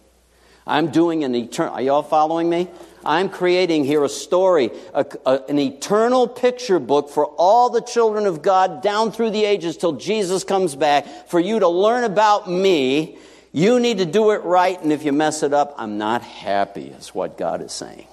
[0.66, 1.74] I'm doing an eternal.
[1.74, 2.68] Are you all following me?
[3.04, 8.26] I'm creating here a story, a, a, an eternal picture book for all the children
[8.26, 12.48] of God down through the ages till Jesus comes back for you to learn about
[12.48, 13.18] me
[13.54, 16.86] you need to do it right, and if you mess it up, I'm not happy,
[16.86, 18.08] is what God is saying.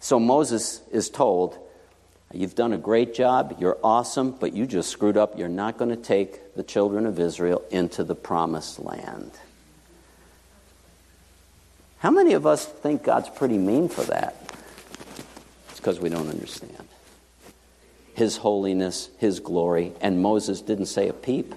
[0.00, 1.58] So Moses is told,
[2.32, 5.38] You've done a great job, you're awesome, but you just screwed up.
[5.38, 9.32] You're not going to take the children of Israel into the promised land.
[11.98, 14.34] How many of us think God's pretty mean for that?
[15.68, 16.88] It's because we don't understand.
[18.14, 21.54] His holiness, His glory, and Moses didn't say a peep.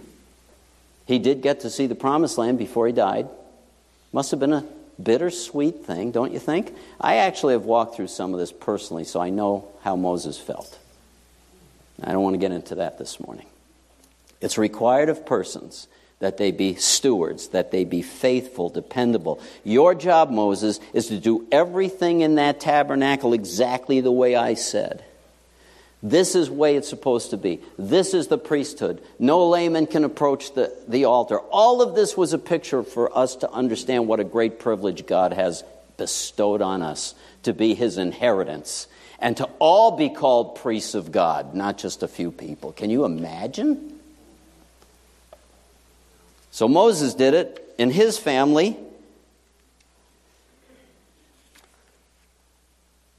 [1.09, 3.27] He did get to see the promised land before he died.
[4.13, 4.63] Must have been a
[5.01, 6.71] bittersweet thing, don't you think?
[7.01, 10.77] I actually have walked through some of this personally, so I know how Moses felt.
[12.03, 13.47] I don't want to get into that this morning.
[14.39, 15.87] It's required of persons
[16.19, 19.41] that they be stewards, that they be faithful, dependable.
[19.63, 25.03] Your job, Moses, is to do everything in that tabernacle exactly the way I said.
[26.01, 27.59] This is the way it's supposed to be.
[27.77, 29.03] This is the priesthood.
[29.19, 31.39] No layman can approach the, the altar.
[31.39, 35.33] All of this was a picture for us to understand what a great privilege God
[35.33, 35.63] has
[35.97, 38.87] bestowed on us to be his inheritance
[39.19, 42.71] and to all be called priests of God, not just a few people.
[42.71, 43.99] Can you imagine?
[46.51, 48.77] So Moses did it in his family.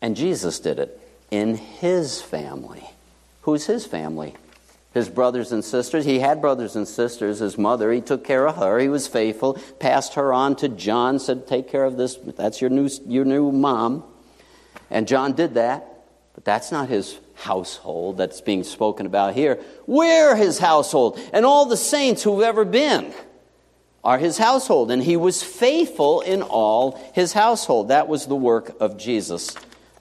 [0.01, 1.00] And Jesus did it
[1.31, 2.85] in his family.
[3.43, 4.35] Who's his family?
[4.93, 6.05] His brothers and sisters.
[6.05, 7.38] He had brothers and sisters.
[7.38, 8.79] His mother, he took care of her.
[8.79, 9.55] He was faithful.
[9.79, 12.16] Passed her on to John, said, Take care of this.
[12.16, 14.03] That's your new, your new mom.
[14.90, 15.87] And John did that.
[16.35, 19.61] But that's not his household that's being spoken about here.
[19.87, 21.21] We're his household.
[21.33, 23.12] And all the saints who've ever been
[24.03, 24.90] are his household.
[24.90, 27.88] And he was faithful in all his household.
[27.88, 29.55] That was the work of Jesus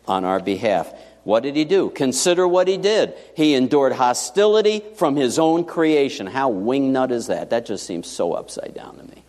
[0.08, 0.92] on our behalf.
[1.30, 1.92] What did he do?
[1.92, 3.14] Consider what he did.
[3.36, 6.26] He endured hostility from his own creation.
[6.26, 7.52] How wingnut is that?
[7.52, 9.24] That just seems so upside down to me.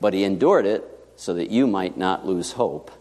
[0.00, 0.84] But he endured it
[1.16, 2.92] so that you might not lose hope.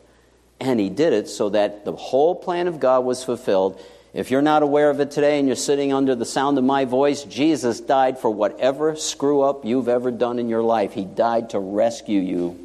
[0.60, 3.80] And he did it so that the whole plan of God was fulfilled.
[4.12, 6.86] If you're not aware of it today and you're sitting under the sound of my
[6.86, 10.94] voice, Jesus died for whatever screw up you've ever done in your life.
[10.94, 12.65] He died to rescue you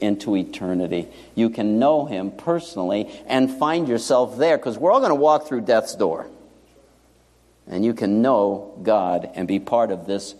[0.00, 1.08] into eternity.
[1.34, 5.46] You can know Him personally and find yourself there because we're all going to walk
[5.46, 6.28] through death's door.
[7.66, 10.34] And you can know God and be part of this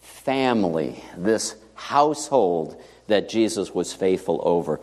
[0.00, 4.80] family, this household that Jesus was faithful over.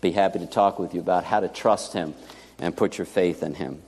[0.00, 2.14] Be happy to talk with you about how to trust Him
[2.58, 3.82] and put your faith in Him.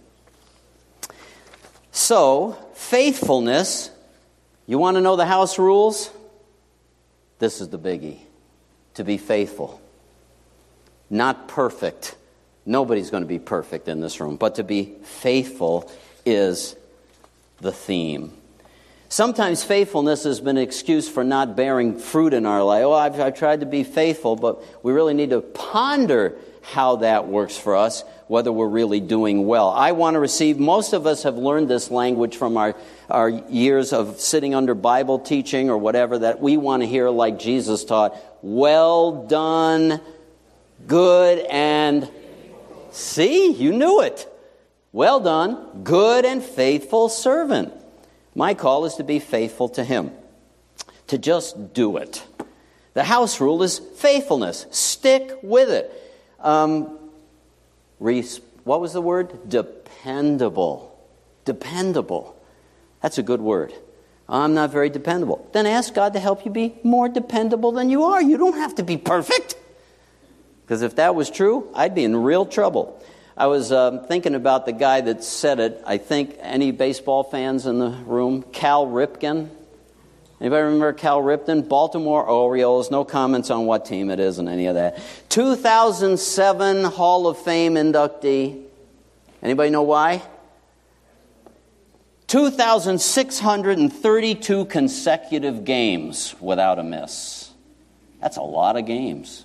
[1.92, 3.90] So, faithfulness,
[4.66, 6.10] you want to know the house rules?
[7.38, 8.25] This is the biggie
[8.96, 9.80] to be faithful.
[11.08, 12.16] Not perfect.
[12.64, 15.90] Nobody's going to be perfect in this room, but to be faithful
[16.24, 16.76] is
[17.60, 18.32] the theme.
[19.08, 22.84] Sometimes faithfulness has been an excuse for not bearing fruit in our life.
[22.84, 26.36] Oh, I've, I've tried to be faithful, but we really need to ponder
[26.72, 29.68] how that works for us, whether we're really doing well.
[29.70, 32.74] I want to receive, most of us have learned this language from our,
[33.08, 37.38] our years of sitting under Bible teaching or whatever, that we want to hear like
[37.38, 40.00] Jesus taught, well done,
[40.86, 42.08] good and
[42.92, 44.32] see, you knew it.
[44.92, 47.72] Well done, good and faithful servant.
[48.36, 50.12] My call is to be faithful to him,
[51.08, 52.24] to just do it.
[52.94, 54.66] The house rule is faithfulness.
[54.70, 55.90] Stick with it.
[56.38, 56.96] Um,
[57.98, 59.48] what was the word?
[59.48, 60.96] Dependable.
[61.44, 62.40] Dependable.
[63.02, 63.72] That's a good word.
[64.28, 65.48] I'm not very dependable.
[65.52, 68.20] Then ask God to help you be more dependable than you are.
[68.20, 69.56] You don't have to be perfect.
[70.62, 73.00] Because if that was true, I'd be in real trouble.
[73.36, 75.80] I was um, thinking about the guy that said it.
[75.86, 78.42] I think any baseball fans in the room?
[78.42, 79.48] Cal Ripken.
[80.40, 81.68] Anybody remember Cal Ripken?
[81.68, 82.90] Baltimore Orioles.
[82.90, 84.98] No comments on what team it is and any of that.
[85.28, 88.64] 2007 Hall of Fame inductee.
[89.40, 90.22] Anybody know why?
[92.26, 97.52] 2,632 consecutive games without a miss.
[98.20, 99.44] That's a lot of games.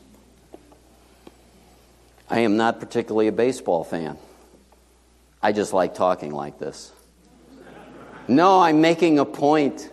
[2.27, 4.17] I am not particularly a baseball fan.
[5.43, 6.91] I just like talking like this.
[8.27, 9.87] No, I'm making a point.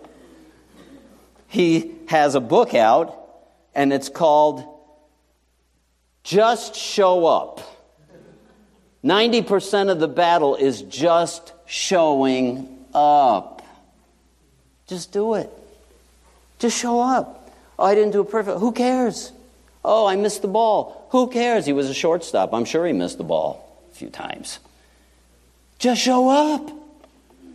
[1.46, 3.14] He has a book out,
[3.74, 4.64] and it's called
[6.22, 7.61] Just Show Up.
[9.05, 13.62] 90% of the battle is just showing up.
[14.87, 15.50] Just do it.
[16.58, 17.50] Just show up.
[17.78, 18.58] Oh, I didn't do it perfect.
[18.58, 19.32] Who cares?
[19.84, 21.06] Oh, I missed the ball.
[21.11, 21.66] Who cares?
[21.66, 22.52] He was a shortstop.
[22.52, 24.58] I'm sure he missed the ball a few times.
[25.78, 26.70] Just show up.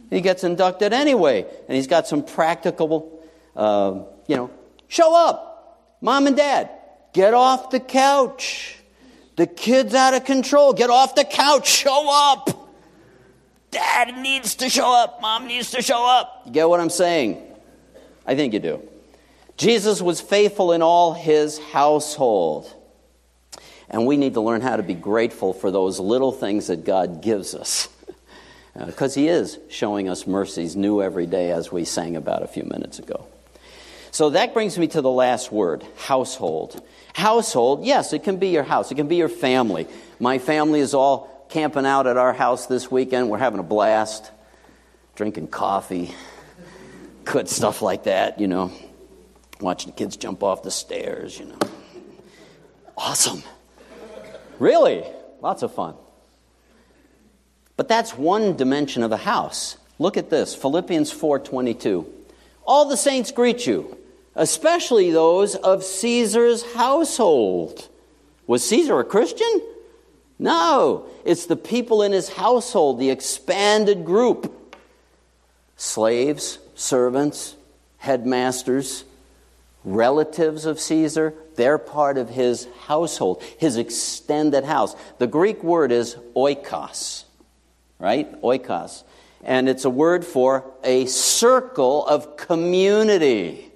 [0.10, 3.20] He gets inducted anyway, and he's got some practical,
[3.56, 4.50] uh, you know,
[4.88, 5.98] show up.
[6.02, 6.70] Mom and dad,
[7.14, 8.78] get off the couch.
[9.36, 10.74] The kid's out of control.
[10.74, 11.68] Get off the couch.
[11.68, 12.63] Show up.
[13.74, 15.22] Dad needs to show up.
[15.22, 16.44] Mom needs to show up.
[16.46, 17.42] You get what I'm saying?
[18.26, 18.82] I think you do.
[19.58, 22.74] Jesus was faithful in all his household.
[23.90, 27.22] And we need to learn how to be grateful for those little things that God
[27.22, 27.90] gives us.
[28.76, 32.48] Because uh, he is showing us mercies new every day, as we sang about a
[32.48, 33.28] few minutes ago.
[34.12, 36.84] So that brings me to the last word household.
[37.14, 39.88] Household, yes, it can be your house, it can be your family.
[40.20, 43.30] My family is all camping out at our house this weekend.
[43.30, 44.32] We're having a blast,
[45.14, 46.12] drinking coffee,
[47.26, 48.72] good stuff like that, you know.
[49.62, 51.60] Watching the kids jump off the stairs, you know.
[52.98, 53.44] Awesome.
[54.58, 55.04] Really?
[55.42, 55.94] Lots of fun.
[57.78, 59.78] But that's one dimension of a house.
[60.00, 62.08] Look at this, Philippians 4:22.
[62.66, 63.96] All the saints greet you,
[64.34, 67.90] especially those of Caesar's household.
[68.48, 69.62] Was Caesar a Christian?
[70.44, 74.76] No, it's the people in his household, the expanded group
[75.78, 77.56] slaves, servants,
[77.98, 79.06] headmasters,
[79.86, 81.34] relatives of Caesar.
[81.56, 84.98] They're part of his household, his extended house.
[85.18, 87.24] The Greek word is oikos,
[87.98, 88.30] right?
[88.42, 89.04] Oikos.
[89.46, 93.72] And it's a word for a circle of community.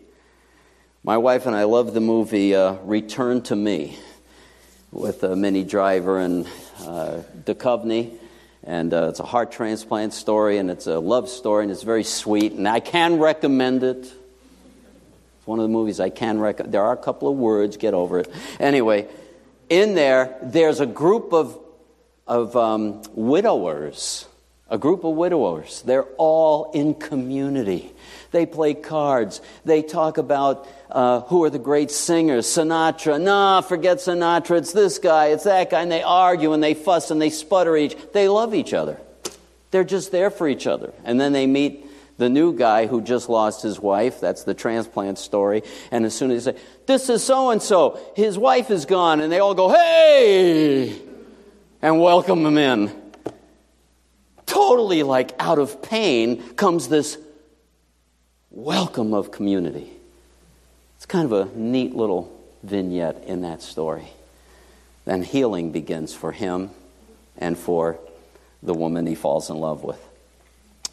[1.02, 3.98] My wife and I love the movie uh, Return to Me
[4.92, 6.48] with uh, Minnie Driver and
[6.82, 8.14] uh, Duchovny.
[8.64, 12.04] And uh, it's a heart transplant story, and it's a love story, and it's very
[12.04, 12.54] sweet.
[12.54, 13.98] And I can recommend it.
[13.98, 14.14] It's
[15.46, 16.74] one of the movies I can recommend.
[16.74, 18.32] There are a couple of words, get over it.
[18.60, 19.08] Anyway,
[19.70, 21.58] in there, there's a group of,
[22.26, 24.28] of um, widowers.
[24.70, 25.82] A group of widowers.
[25.84, 27.94] They're all in community.
[28.32, 29.42] They play cards.
[29.66, 32.46] They talk about uh, who are the great singers.
[32.46, 33.22] Sinatra.
[33.22, 34.58] Nah, forget Sinatra.
[34.58, 35.28] It's this guy.
[35.28, 35.82] It's that guy.
[35.82, 37.96] And they argue and they fuss and they sputter each.
[38.14, 39.00] They love each other.
[39.72, 40.94] They're just there for each other.
[41.04, 41.86] And then they meet
[42.18, 44.20] the new guy who just lost his wife.
[44.20, 45.64] That's the transplant story.
[45.92, 49.22] And as soon as they say, This is so and so, his wife is gone.
[49.22, 51.00] And they all go, Hey!
[51.82, 52.92] And welcome him in.
[54.46, 57.18] Totally like out of pain comes this
[58.58, 59.88] welcome of community.
[60.96, 64.08] It's kind of a neat little vignette in that story.
[65.06, 66.72] Then healing begins for him
[67.38, 68.00] and for
[68.64, 70.04] the woman he falls in love with.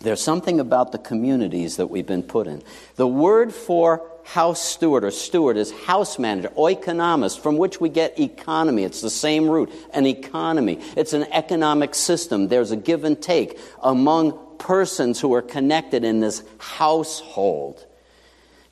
[0.02, 2.62] There's something about the communities that we've been put in.
[2.96, 8.20] The word for house steward or steward is house manager, oikonomist, from which we get
[8.20, 8.84] economy.
[8.84, 10.82] It's the same root, an economy.
[10.98, 12.48] It's an economic system.
[12.48, 17.84] There's a give and take among persons who are connected in this household.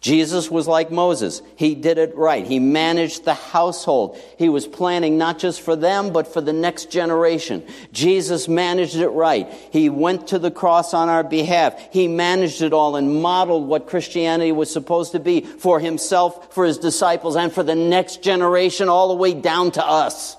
[0.03, 1.43] Jesus was like Moses.
[1.55, 2.45] He did it right.
[2.45, 4.19] He managed the household.
[4.37, 7.65] He was planning not just for them, but for the next generation.
[7.93, 9.49] Jesus managed it right.
[9.71, 11.81] He went to the cross on our behalf.
[11.93, 16.65] He managed it all and modeled what Christianity was supposed to be for himself, for
[16.65, 20.37] his disciples, and for the next generation, all the way down to us,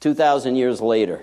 [0.00, 1.22] 2,000 years later.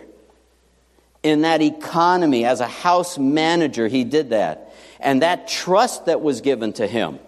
[1.24, 4.74] In that economy, as a house manager, he did that.
[5.00, 7.20] And that trust that was given to him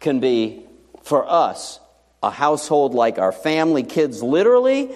[0.00, 0.64] can be,
[1.02, 1.80] for us,
[2.22, 4.90] a household like our family, kids, literally.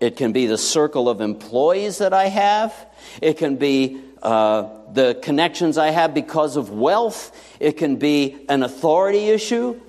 [0.00, 2.74] It can be the circle of employees that I have.
[3.22, 7.34] It can be uh, the connections I have because of wealth.
[7.60, 9.80] It can be an authority issue.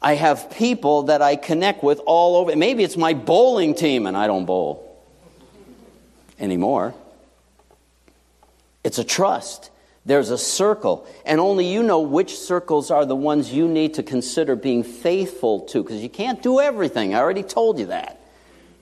[0.00, 2.54] I have people that I connect with all over.
[2.56, 5.00] Maybe it's my bowling team, and I don't bowl
[6.38, 6.94] anymore.
[8.84, 9.70] It's a trust.
[10.04, 14.02] There's a circle, and only you know which circles are the ones you need to
[14.02, 17.14] consider being faithful to, because you can't do everything.
[17.14, 18.20] I already told you that.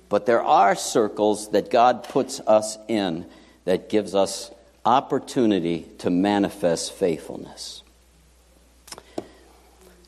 [0.08, 3.26] But there are circles that God puts us in
[3.66, 4.50] that gives us
[4.84, 7.82] opportunity to manifest faithfulness.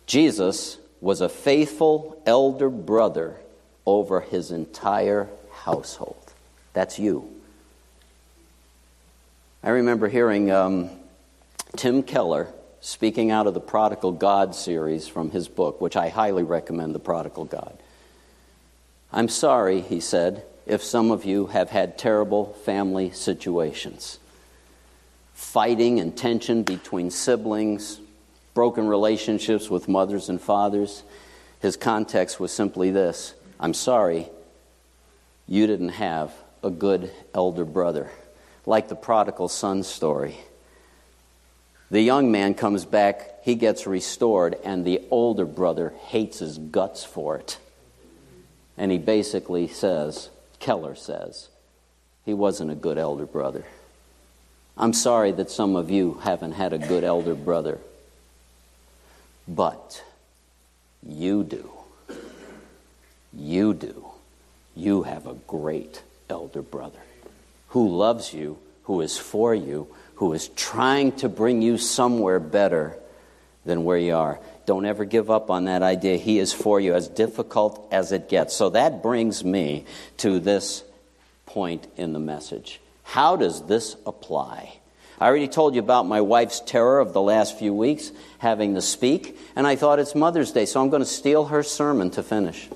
[0.06, 3.36] Jesus was a faithful elder brother
[3.84, 6.32] over his entire household.
[6.72, 7.28] That's you.
[9.64, 10.90] I remember hearing um,
[11.76, 12.48] Tim Keller,
[12.80, 16.98] speaking out of the Prodigal God series from his book, which I highly recommend, The
[16.98, 17.78] Prodigal God.
[19.12, 24.18] I'm sorry, he said, if some of you have had terrible family situations.
[25.32, 28.00] Fighting and tension between siblings,
[28.54, 31.04] broken relationships with mothers and fathers.
[31.60, 34.28] His context was simply this I'm sorry
[35.46, 36.32] you didn't have
[36.64, 38.10] a good elder brother.
[38.64, 40.36] Like the prodigal son story.
[41.90, 47.04] The young man comes back, he gets restored, and the older brother hates his guts
[47.04, 47.58] for it.
[48.78, 51.48] And he basically says, Keller says,
[52.24, 53.64] he wasn't a good elder brother.
[54.78, 57.78] I'm sorry that some of you haven't had a good elder brother,
[59.46, 60.02] but
[61.06, 61.70] you do.
[63.34, 64.06] You do.
[64.74, 67.00] You have a great elder brother
[67.72, 72.98] who loves you, who is for you, who is trying to bring you somewhere better
[73.64, 74.38] than where you are.
[74.66, 76.18] Don't ever give up on that idea.
[76.18, 78.54] He is for you, as difficult as it gets.
[78.54, 79.86] So that brings me
[80.18, 80.84] to this
[81.46, 82.78] point in the message.
[83.04, 84.78] How does this apply?
[85.18, 88.82] I already told you about my wife's terror of the last few weeks, having to
[88.82, 92.22] speak, and I thought it's Mother's Day, so I'm going to steal her sermon to
[92.22, 92.68] finish.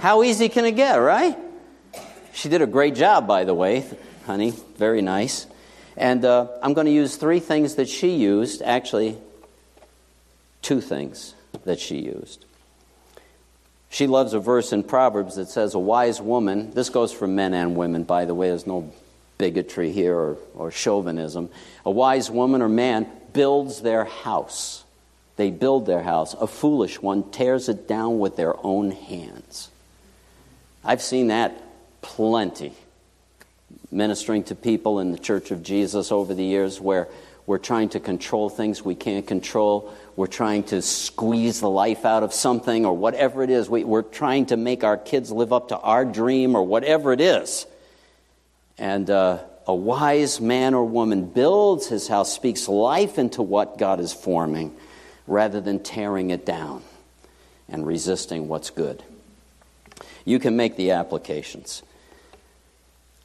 [0.00, 1.38] How easy can it get, right?
[2.32, 3.84] She did a great job, by the way,
[4.26, 4.52] honey.
[4.76, 5.46] Very nice.
[5.96, 9.18] And uh, I'm going to use three things that she used, actually,
[10.62, 12.44] two things that she used.
[13.90, 17.52] She loves a verse in Proverbs that says, A wise woman, this goes for men
[17.52, 18.90] and women, by the way, there's no
[19.36, 21.50] bigotry here or, or chauvinism.
[21.84, 24.84] A wise woman or man builds their house.
[25.36, 26.34] They build their house.
[26.34, 29.68] A foolish one tears it down with their own hands.
[30.84, 31.54] I've seen that
[32.02, 32.74] plenty
[33.90, 37.08] ministering to people in the Church of Jesus over the years where
[37.46, 39.92] we're trying to control things we can't control.
[40.16, 43.68] We're trying to squeeze the life out of something or whatever it is.
[43.68, 47.20] We, are trying to make our kids live up to our dream or whatever it
[47.20, 47.66] is.
[48.78, 54.00] And uh, a wise man or woman builds his house, speaks life into what God
[54.00, 54.74] is forming
[55.26, 56.82] rather than tearing it down
[57.68, 59.02] and resisting what's good.
[60.24, 61.82] You can make the applications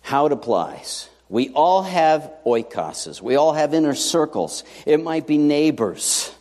[0.07, 1.09] how it applies.
[1.27, 3.21] We all have oikoses.
[3.21, 4.63] We all have inner circles.
[4.85, 6.33] It might be neighbors.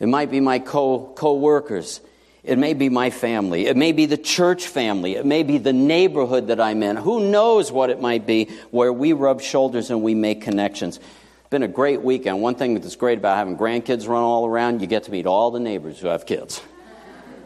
[0.00, 2.00] It might be my co workers.
[2.42, 3.66] It may be my family.
[3.66, 5.14] It may be the church family.
[5.14, 6.96] It may be the neighborhood that I'm in.
[6.96, 10.96] Who knows what it might be where we rub shoulders and we make connections.
[10.96, 12.42] It's been a great weekend.
[12.42, 15.52] One thing that's great about having grandkids run all around, you get to meet all
[15.52, 16.60] the neighbors who have kids.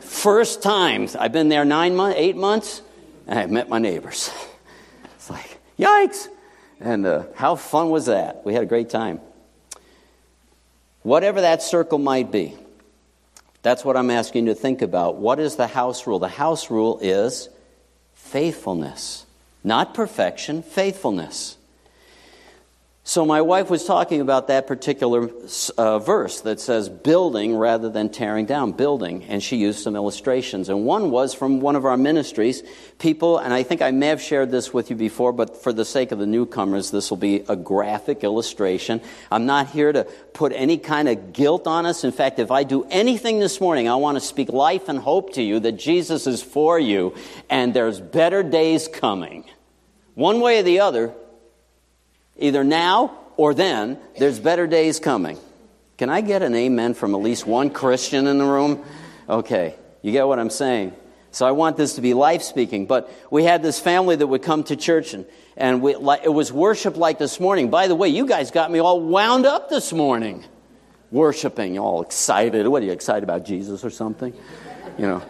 [0.00, 1.08] First time.
[1.18, 2.80] I've been there nine months, eight months,
[3.26, 4.30] and I've met my neighbors.
[5.22, 6.26] It's like, yikes!
[6.80, 8.44] And uh, how fun was that?
[8.44, 9.20] We had a great time.
[11.02, 12.56] Whatever that circle might be,
[13.62, 15.18] that's what I'm asking you to think about.
[15.18, 16.18] What is the house rule?
[16.18, 17.48] The house rule is
[18.14, 19.24] faithfulness,
[19.62, 21.56] not perfection, faithfulness.
[23.04, 25.28] So, my wife was talking about that particular
[25.76, 30.68] uh, verse that says building rather than tearing down, building, and she used some illustrations.
[30.68, 32.62] And one was from one of our ministries.
[33.00, 35.84] People, and I think I may have shared this with you before, but for the
[35.84, 39.00] sake of the newcomers, this will be a graphic illustration.
[39.32, 42.04] I'm not here to put any kind of guilt on us.
[42.04, 45.32] In fact, if I do anything this morning, I want to speak life and hope
[45.34, 47.16] to you that Jesus is for you
[47.50, 49.44] and there's better days coming.
[50.14, 51.14] One way or the other,
[52.38, 55.38] Either now or then, there's better days coming.
[55.98, 58.84] Can I get an amen from at least one Christian in the room?
[59.28, 60.94] Okay, you get what I'm saying.
[61.30, 62.86] So I want this to be life speaking.
[62.86, 65.24] But we had this family that would come to church, and,
[65.56, 67.70] and we, like, it was worship like this morning.
[67.70, 70.44] By the way, you guys got me all wound up this morning.
[71.10, 72.66] Worshiping, all excited.
[72.66, 74.34] What are you excited about, Jesus or something?
[74.98, 75.22] You know,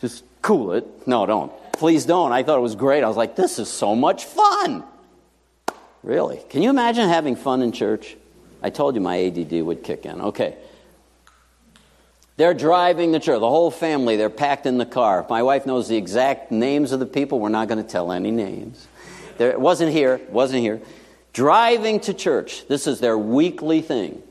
[0.00, 0.86] just cool it.
[1.06, 1.52] No, don't.
[1.72, 2.32] Please don't.
[2.32, 3.02] I thought it was great.
[3.02, 4.84] I was like, this is so much fun.
[6.04, 6.40] Really?
[6.50, 8.14] Can you imagine having fun in church?
[8.62, 10.20] I told you my ADD would kick in.
[10.20, 10.56] Okay.
[12.36, 15.24] They're driving the church, the whole family, they're packed in the car.
[15.30, 17.40] My wife knows the exact names of the people.
[17.40, 18.86] We're not going to tell any names.
[19.38, 20.82] There, it wasn't here, wasn't here.
[21.32, 22.66] Driving to church.
[22.68, 24.22] This is their weekly thing.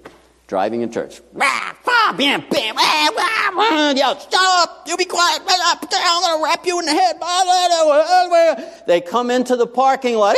[0.47, 1.21] Driving in church.
[1.34, 1.76] Bam,
[2.17, 4.84] bam, Yo, stop!
[4.86, 5.41] You be quiet!
[5.41, 7.15] I'm going to rap you in the head.
[8.86, 10.36] They come into the parking lot.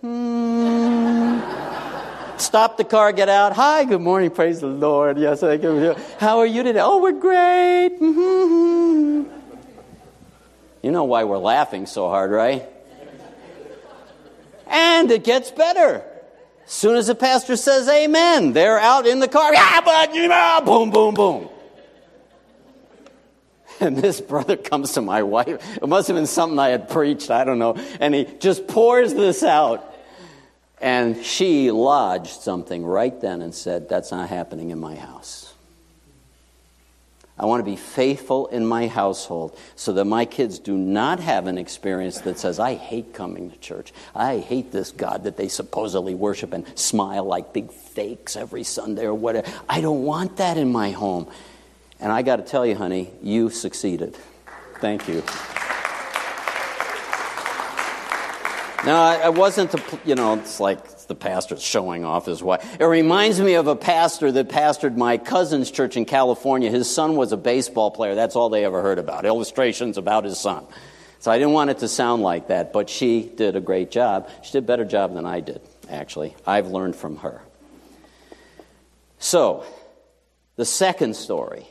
[0.00, 1.40] Hmm.
[2.38, 3.52] Stop the car, get out.
[3.54, 5.18] Hi, good morning, praise the Lord.
[5.18, 5.96] Yes, I can.
[6.20, 6.80] How are you today?
[6.80, 7.98] Oh, we're great.
[7.98, 9.24] Mm-hmm.
[10.82, 12.64] You know why we're laughing so hard, right?
[14.68, 16.04] And it gets better.
[16.64, 19.52] As soon as the pastor says amen, they're out in the car.
[20.64, 21.48] Boom, boom, boom.
[23.80, 25.76] And this brother comes to my wife.
[25.76, 27.74] It must have been something I had preached, I don't know.
[28.00, 29.94] And he just pours this out.
[30.80, 35.52] And she lodged something right then and said, That's not happening in my house.
[37.38, 41.46] I want to be faithful in my household so that my kids do not have
[41.46, 43.92] an experience that says, I hate coming to church.
[44.12, 49.04] I hate this God that they supposedly worship and smile like big fakes every Sunday
[49.04, 49.48] or whatever.
[49.68, 51.28] I don't want that in my home.
[52.00, 54.16] And I got to tell you, honey, you succeeded.
[54.80, 55.22] Thank you.
[58.86, 62.76] Now, I wasn't, the, you know, it's like the pastor showing off his wife.
[62.78, 66.70] It reminds me of a pastor that pastored my cousin's church in California.
[66.70, 68.14] His son was a baseball player.
[68.14, 70.64] That's all they ever heard about, illustrations about his son.
[71.18, 74.30] So I didn't want it to sound like that, but she did a great job.
[74.44, 76.36] She did a better job than I did, actually.
[76.46, 77.42] I've learned from her.
[79.18, 79.64] So,
[80.54, 81.66] the second story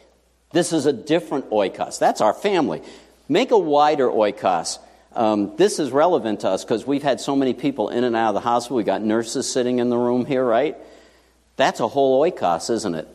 [0.51, 1.99] this is a different oikos.
[1.99, 2.81] That's our family.
[3.27, 4.79] Make a wider oikos.
[5.13, 8.29] Um, this is relevant to us because we've had so many people in and out
[8.29, 8.77] of the hospital.
[8.77, 10.77] We've got nurses sitting in the room here, right?
[11.55, 13.07] That's a whole oikos, isn't it?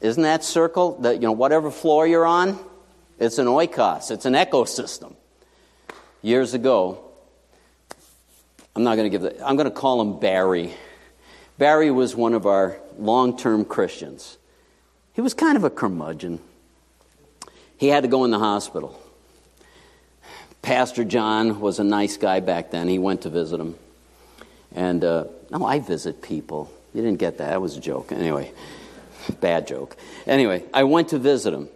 [0.00, 2.58] Isn't that circle that, you know, whatever floor you're on,
[3.18, 5.14] it's an oikos, it's an ecosystem.
[6.22, 7.04] Years ago,
[8.76, 10.72] I'm not going to give the, I'm going to call him Barry.
[11.56, 14.38] Barry was one of our long term Christians.
[15.14, 16.40] He was kind of a curmudgeon.
[17.78, 19.00] He had to go in the hospital.
[20.62, 22.88] Pastor John was a nice guy back then.
[22.88, 23.76] He went to visit him.
[24.74, 26.70] And, uh, no, I visit people.
[26.92, 27.50] You didn't get that.
[27.50, 28.12] That was a joke.
[28.12, 28.52] Anyway,
[29.40, 29.96] bad joke.
[30.26, 31.68] Anyway, I went to visit him.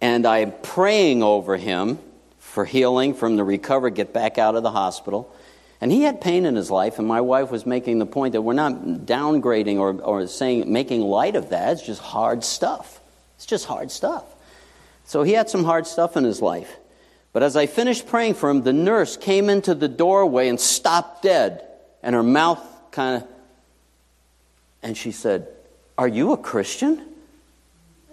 [0.00, 1.98] And I'm praying over him
[2.38, 5.34] for healing from the recovery, get back out of the hospital.
[5.80, 8.42] And he had pain in his life, and my wife was making the point that
[8.42, 11.72] we're not downgrading or, or saying, making light of that.
[11.72, 13.00] It's just hard stuff.
[13.36, 14.24] It's just hard stuff.
[15.08, 16.76] So he had some hard stuff in his life.
[17.32, 21.22] But as I finished praying for him, the nurse came into the doorway and stopped
[21.22, 21.64] dead.
[22.02, 23.28] And her mouth kind of,
[24.82, 25.48] and she said,
[25.96, 27.02] Are you a Christian?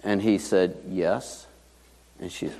[0.02, 1.46] And he said, Yes.
[2.18, 2.50] And she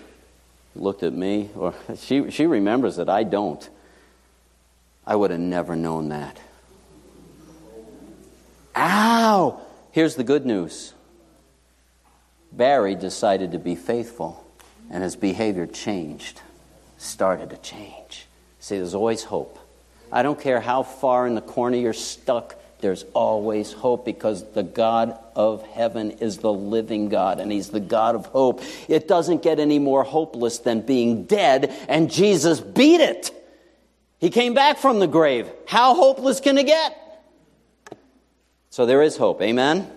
[0.74, 3.66] looked at me, or she, she remembers that I don't.
[5.06, 6.38] I would have never known that.
[8.76, 9.62] Ow!
[9.92, 10.92] Here's the good news
[12.52, 14.44] Barry decided to be faithful,
[14.90, 16.40] and his behavior changed,
[16.98, 18.26] started to change.
[18.60, 19.58] See, there's always hope.
[20.10, 24.62] I don't care how far in the corner you're stuck, there's always hope because the
[24.62, 28.62] God of heaven is the living God and He's the God of hope.
[28.88, 33.30] It doesn't get any more hopeless than being dead, and Jesus beat it.
[34.18, 35.50] He came back from the grave.
[35.66, 36.96] How hopeless can it get?
[38.70, 39.40] So there is hope.
[39.40, 39.90] Amen?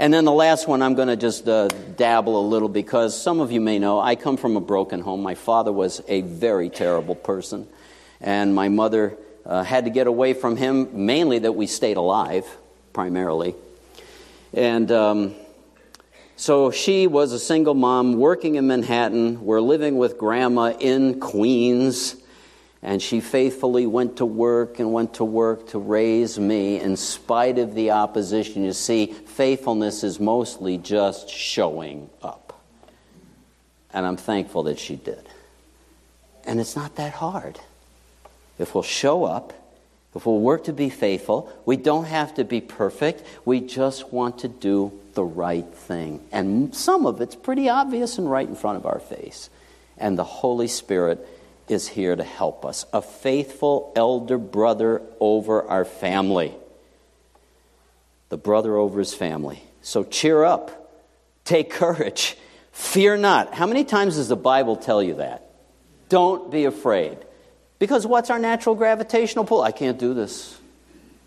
[0.00, 3.38] And then the last one, I'm going to just uh, dabble a little because some
[3.38, 5.22] of you may know I come from a broken home.
[5.22, 7.68] My father was a very terrible person,
[8.18, 12.46] and my mother uh, had to get away from him, mainly that we stayed alive,
[12.94, 13.54] primarily.
[14.54, 15.34] And um,
[16.34, 19.44] so she was a single mom working in Manhattan.
[19.44, 22.16] We're living with grandma in Queens.
[22.82, 27.58] And she faithfully went to work and went to work to raise me in spite
[27.58, 28.64] of the opposition.
[28.64, 29.08] You see,
[29.40, 32.60] faithfulness is mostly just showing up.
[33.90, 35.26] And I'm thankful that she did.
[36.44, 37.58] And it's not that hard.
[38.58, 39.54] If we'll show up,
[40.14, 43.24] if we'll work to be faithful, we don't have to be perfect.
[43.46, 46.20] We just want to do the right thing.
[46.30, 49.48] And some of it's pretty obvious and right in front of our face.
[49.96, 51.26] And the Holy Spirit
[51.66, 52.84] is here to help us.
[52.92, 56.52] A faithful elder brother over our family.
[58.30, 59.62] The brother over his family.
[59.82, 60.92] So cheer up.
[61.44, 62.36] Take courage.
[62.72, 63.54] Fear not.
[63.54, 65.50] How many times does the Bible tell you that?
[66.08, 67.18] Don't be afraid.
[67.78, 69.62] Because what's our natural gravitational pull?
[69.62, 70.58] I can't do this.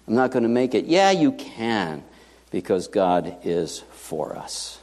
[0.08, 0.86] I'm not going to make it.
[0.86, 2.04] Yeah, you can,
[2.52, 4.80] because God is for us.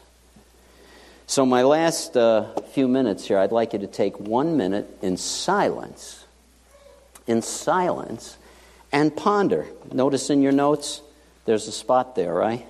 [1.26, 5.16] So, my last uh, few minutes here, I'd like you to take one minute in
[5.16, 6.24] silence,
[7.26, 8.36] in silence,
[8.90, 9.66] and ponder.
[9.92, 11.02] Notice in your notes,
[11.44, 12.66] there's a spot there, right?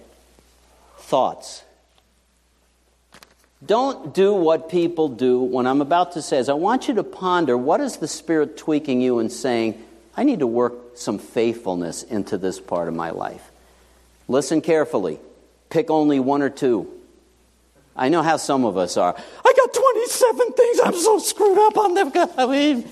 [0.98, 1.62] Thoughts.
[3.64, 7.04] Don't do what people do when I'm about to say is I want you to
[7.04, 9.82] ponder what is the Spirit tweaking you and saying,
[10.16, 13.50] I need to work some faithfulness into this part of my life.
[14.28, 15.18] Listen carefully.
[15.68, 16.90] Pick only one or two.
[17.94, 19.14] I know how some of us are.
[19.14, 20.80] I got 27 things.
[20.84, 21.76] I'm so screwed up.
[21.76, 22.32] I'll never get.
[22.38, 22.90] I mean,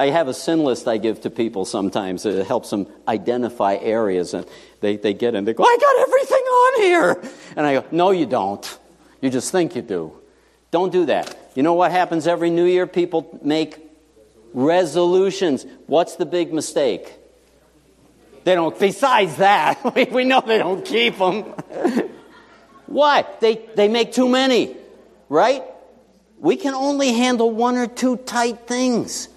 [0.00, 2.24] I have a sin list I give to people sometimes.
[2.24, 4.46] It helps them identify areas, and
[4.80, 5.44] they, they get in.
[5.44, 7.32] They go, I got everything on here.
[7.54, 8.78] And I go, No, you don't.
[9.20, 10.18] You just think you do.
[10.70, 11.36] Don't do that.
[11.54, 12.86] You know what happens every new year?
[12.86, 13.76] People make
[14.54, 15.66] resolutions.
[15.86, 17.12] What's the big mistake?
[18.44, 21.42] They don't, besides that, we know they don't keep them.
[22.86, 23.26] Why?
[23.40, 24.78] They, they make too many,
[25.28, 25.62] right?
[26.38, 29.28] We can only handle one or two tight things.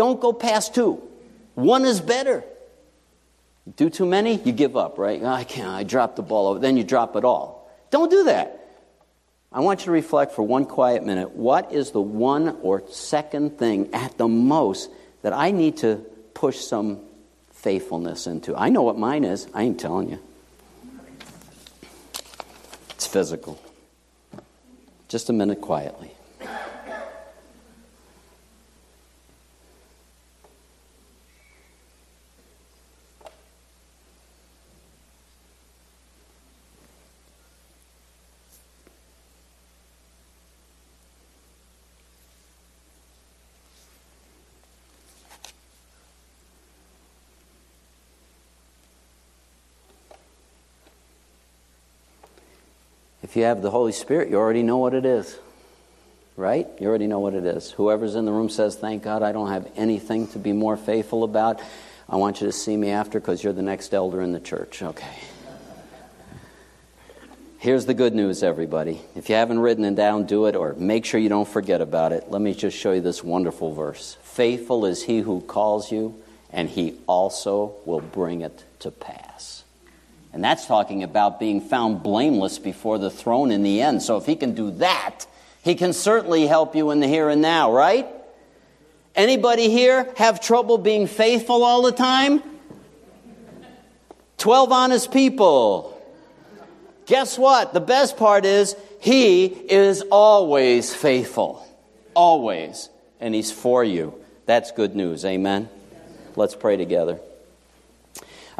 [0.00, 1.06] Don't go past two.
[1.56, 2.42] One is better.
[3.76, 5.20] Do too many, you give up, right?
[5.22, 6.58] Ah, I can't, I dropped the ball over.
[6.58, 7.70] Then you drop it all.
[7.90, 8.66] Don't do that.
[9.52, 11.32] I want you to reflect for one quiet minute.
[11.32, 14.88] What is the one or second thing at the most
[15.20, 15.96] that I need to
[16.32, 17.00] push some
[17.52, 18.56] faithfulness into?
[18.56, 19.48] I know what mine is.
[19.52, 20.18] I ain't telling you.
[22.92, 23.60] It's physical.
[25.08, 26.12] Just a minute quietly.
[53.30, 55.38] If you have the Holy Spirit, you already know what it is.
[56.36, 56.66] Right?
[56.80, 57.70] You already know what it is.
[57.70, 61.22] Whoever's in the room says, Thank God I don't have anything to be more faithful
[61.22, 61.62] about.
[62.08, 64.82] I want you to see me after because you're the next elder in the church.
[64.82, 65.16] Okay.
[67.58, 69.00] Here's the good news, everybody.
[69.14, 72.10] If you haven't written it down, do it, or make sure you don't forget about
[72.10, 72.32] it.
[72.32, 74.16] Let me just show you this wonderful verse.
[74.24, 76.20] Faithful is he who calls you,
[76.52, 79.62] and he also will bring it to pass.
[80.32, 84.02] And that's talking about being found blameless before the throne in the end.
[84.02, 85.26] So if he can do that,
[85.62, 88.06] he can certainly help you in the here and now, right?
[89.14, 92.42] Anybody here have trouble being faithful all the time?
[94.38, 96.00] 12 honest people.
[97.06, 97.74] Guess what?
[97.74, 101.66] The best part is he is always faithful.
[102.14, 102.88] Always.
[103.18, 104.14] And he's for you.
[104.46, 105.24] That's good news.
[105.24, 105.68] Amen.
[106.36, 107.18] Let's pray together.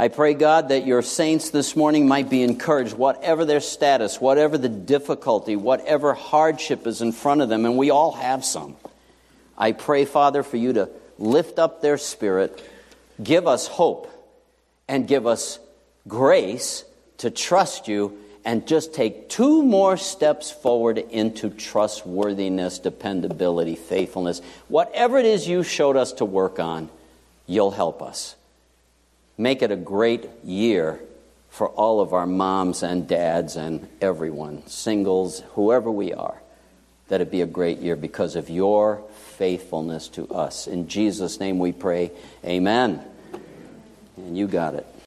[0.00, 4.56] I pray, God, that your saints this morning might be encouraged, whatever their status, whatever
[4.56, 8.76] the difficulty, whatever hardship is in front of them, and we all have some.
[9.58, 10.88] I pray, Father, for you to
[11.18, 12.66] lift up their spirit,
[13.22, 14.10] give us hope,
[14.88, 15.58] and give us
[16.08, 16.82] grace
[17.18, 24.40] to trust you and just take two more steps forward into trustworthiness, dependability, faithfulness.
[24.68, 26.88] Whatever it is you showed us to work on,
[27.46, 28.36] you'll help us
[29.40, 31.00] make it a great year
[31.48, 36.40] for all of our moms and dads and everyone, singles, whoever we are,
[37.08, 39.02] that it be a great year because of your
[39.38, 40.66] faithfulness to us.
[40.66, 42.12] In Jesus' name we pray,
[42.44, 43.02] amen.
[44.18, 44.86] And you got it.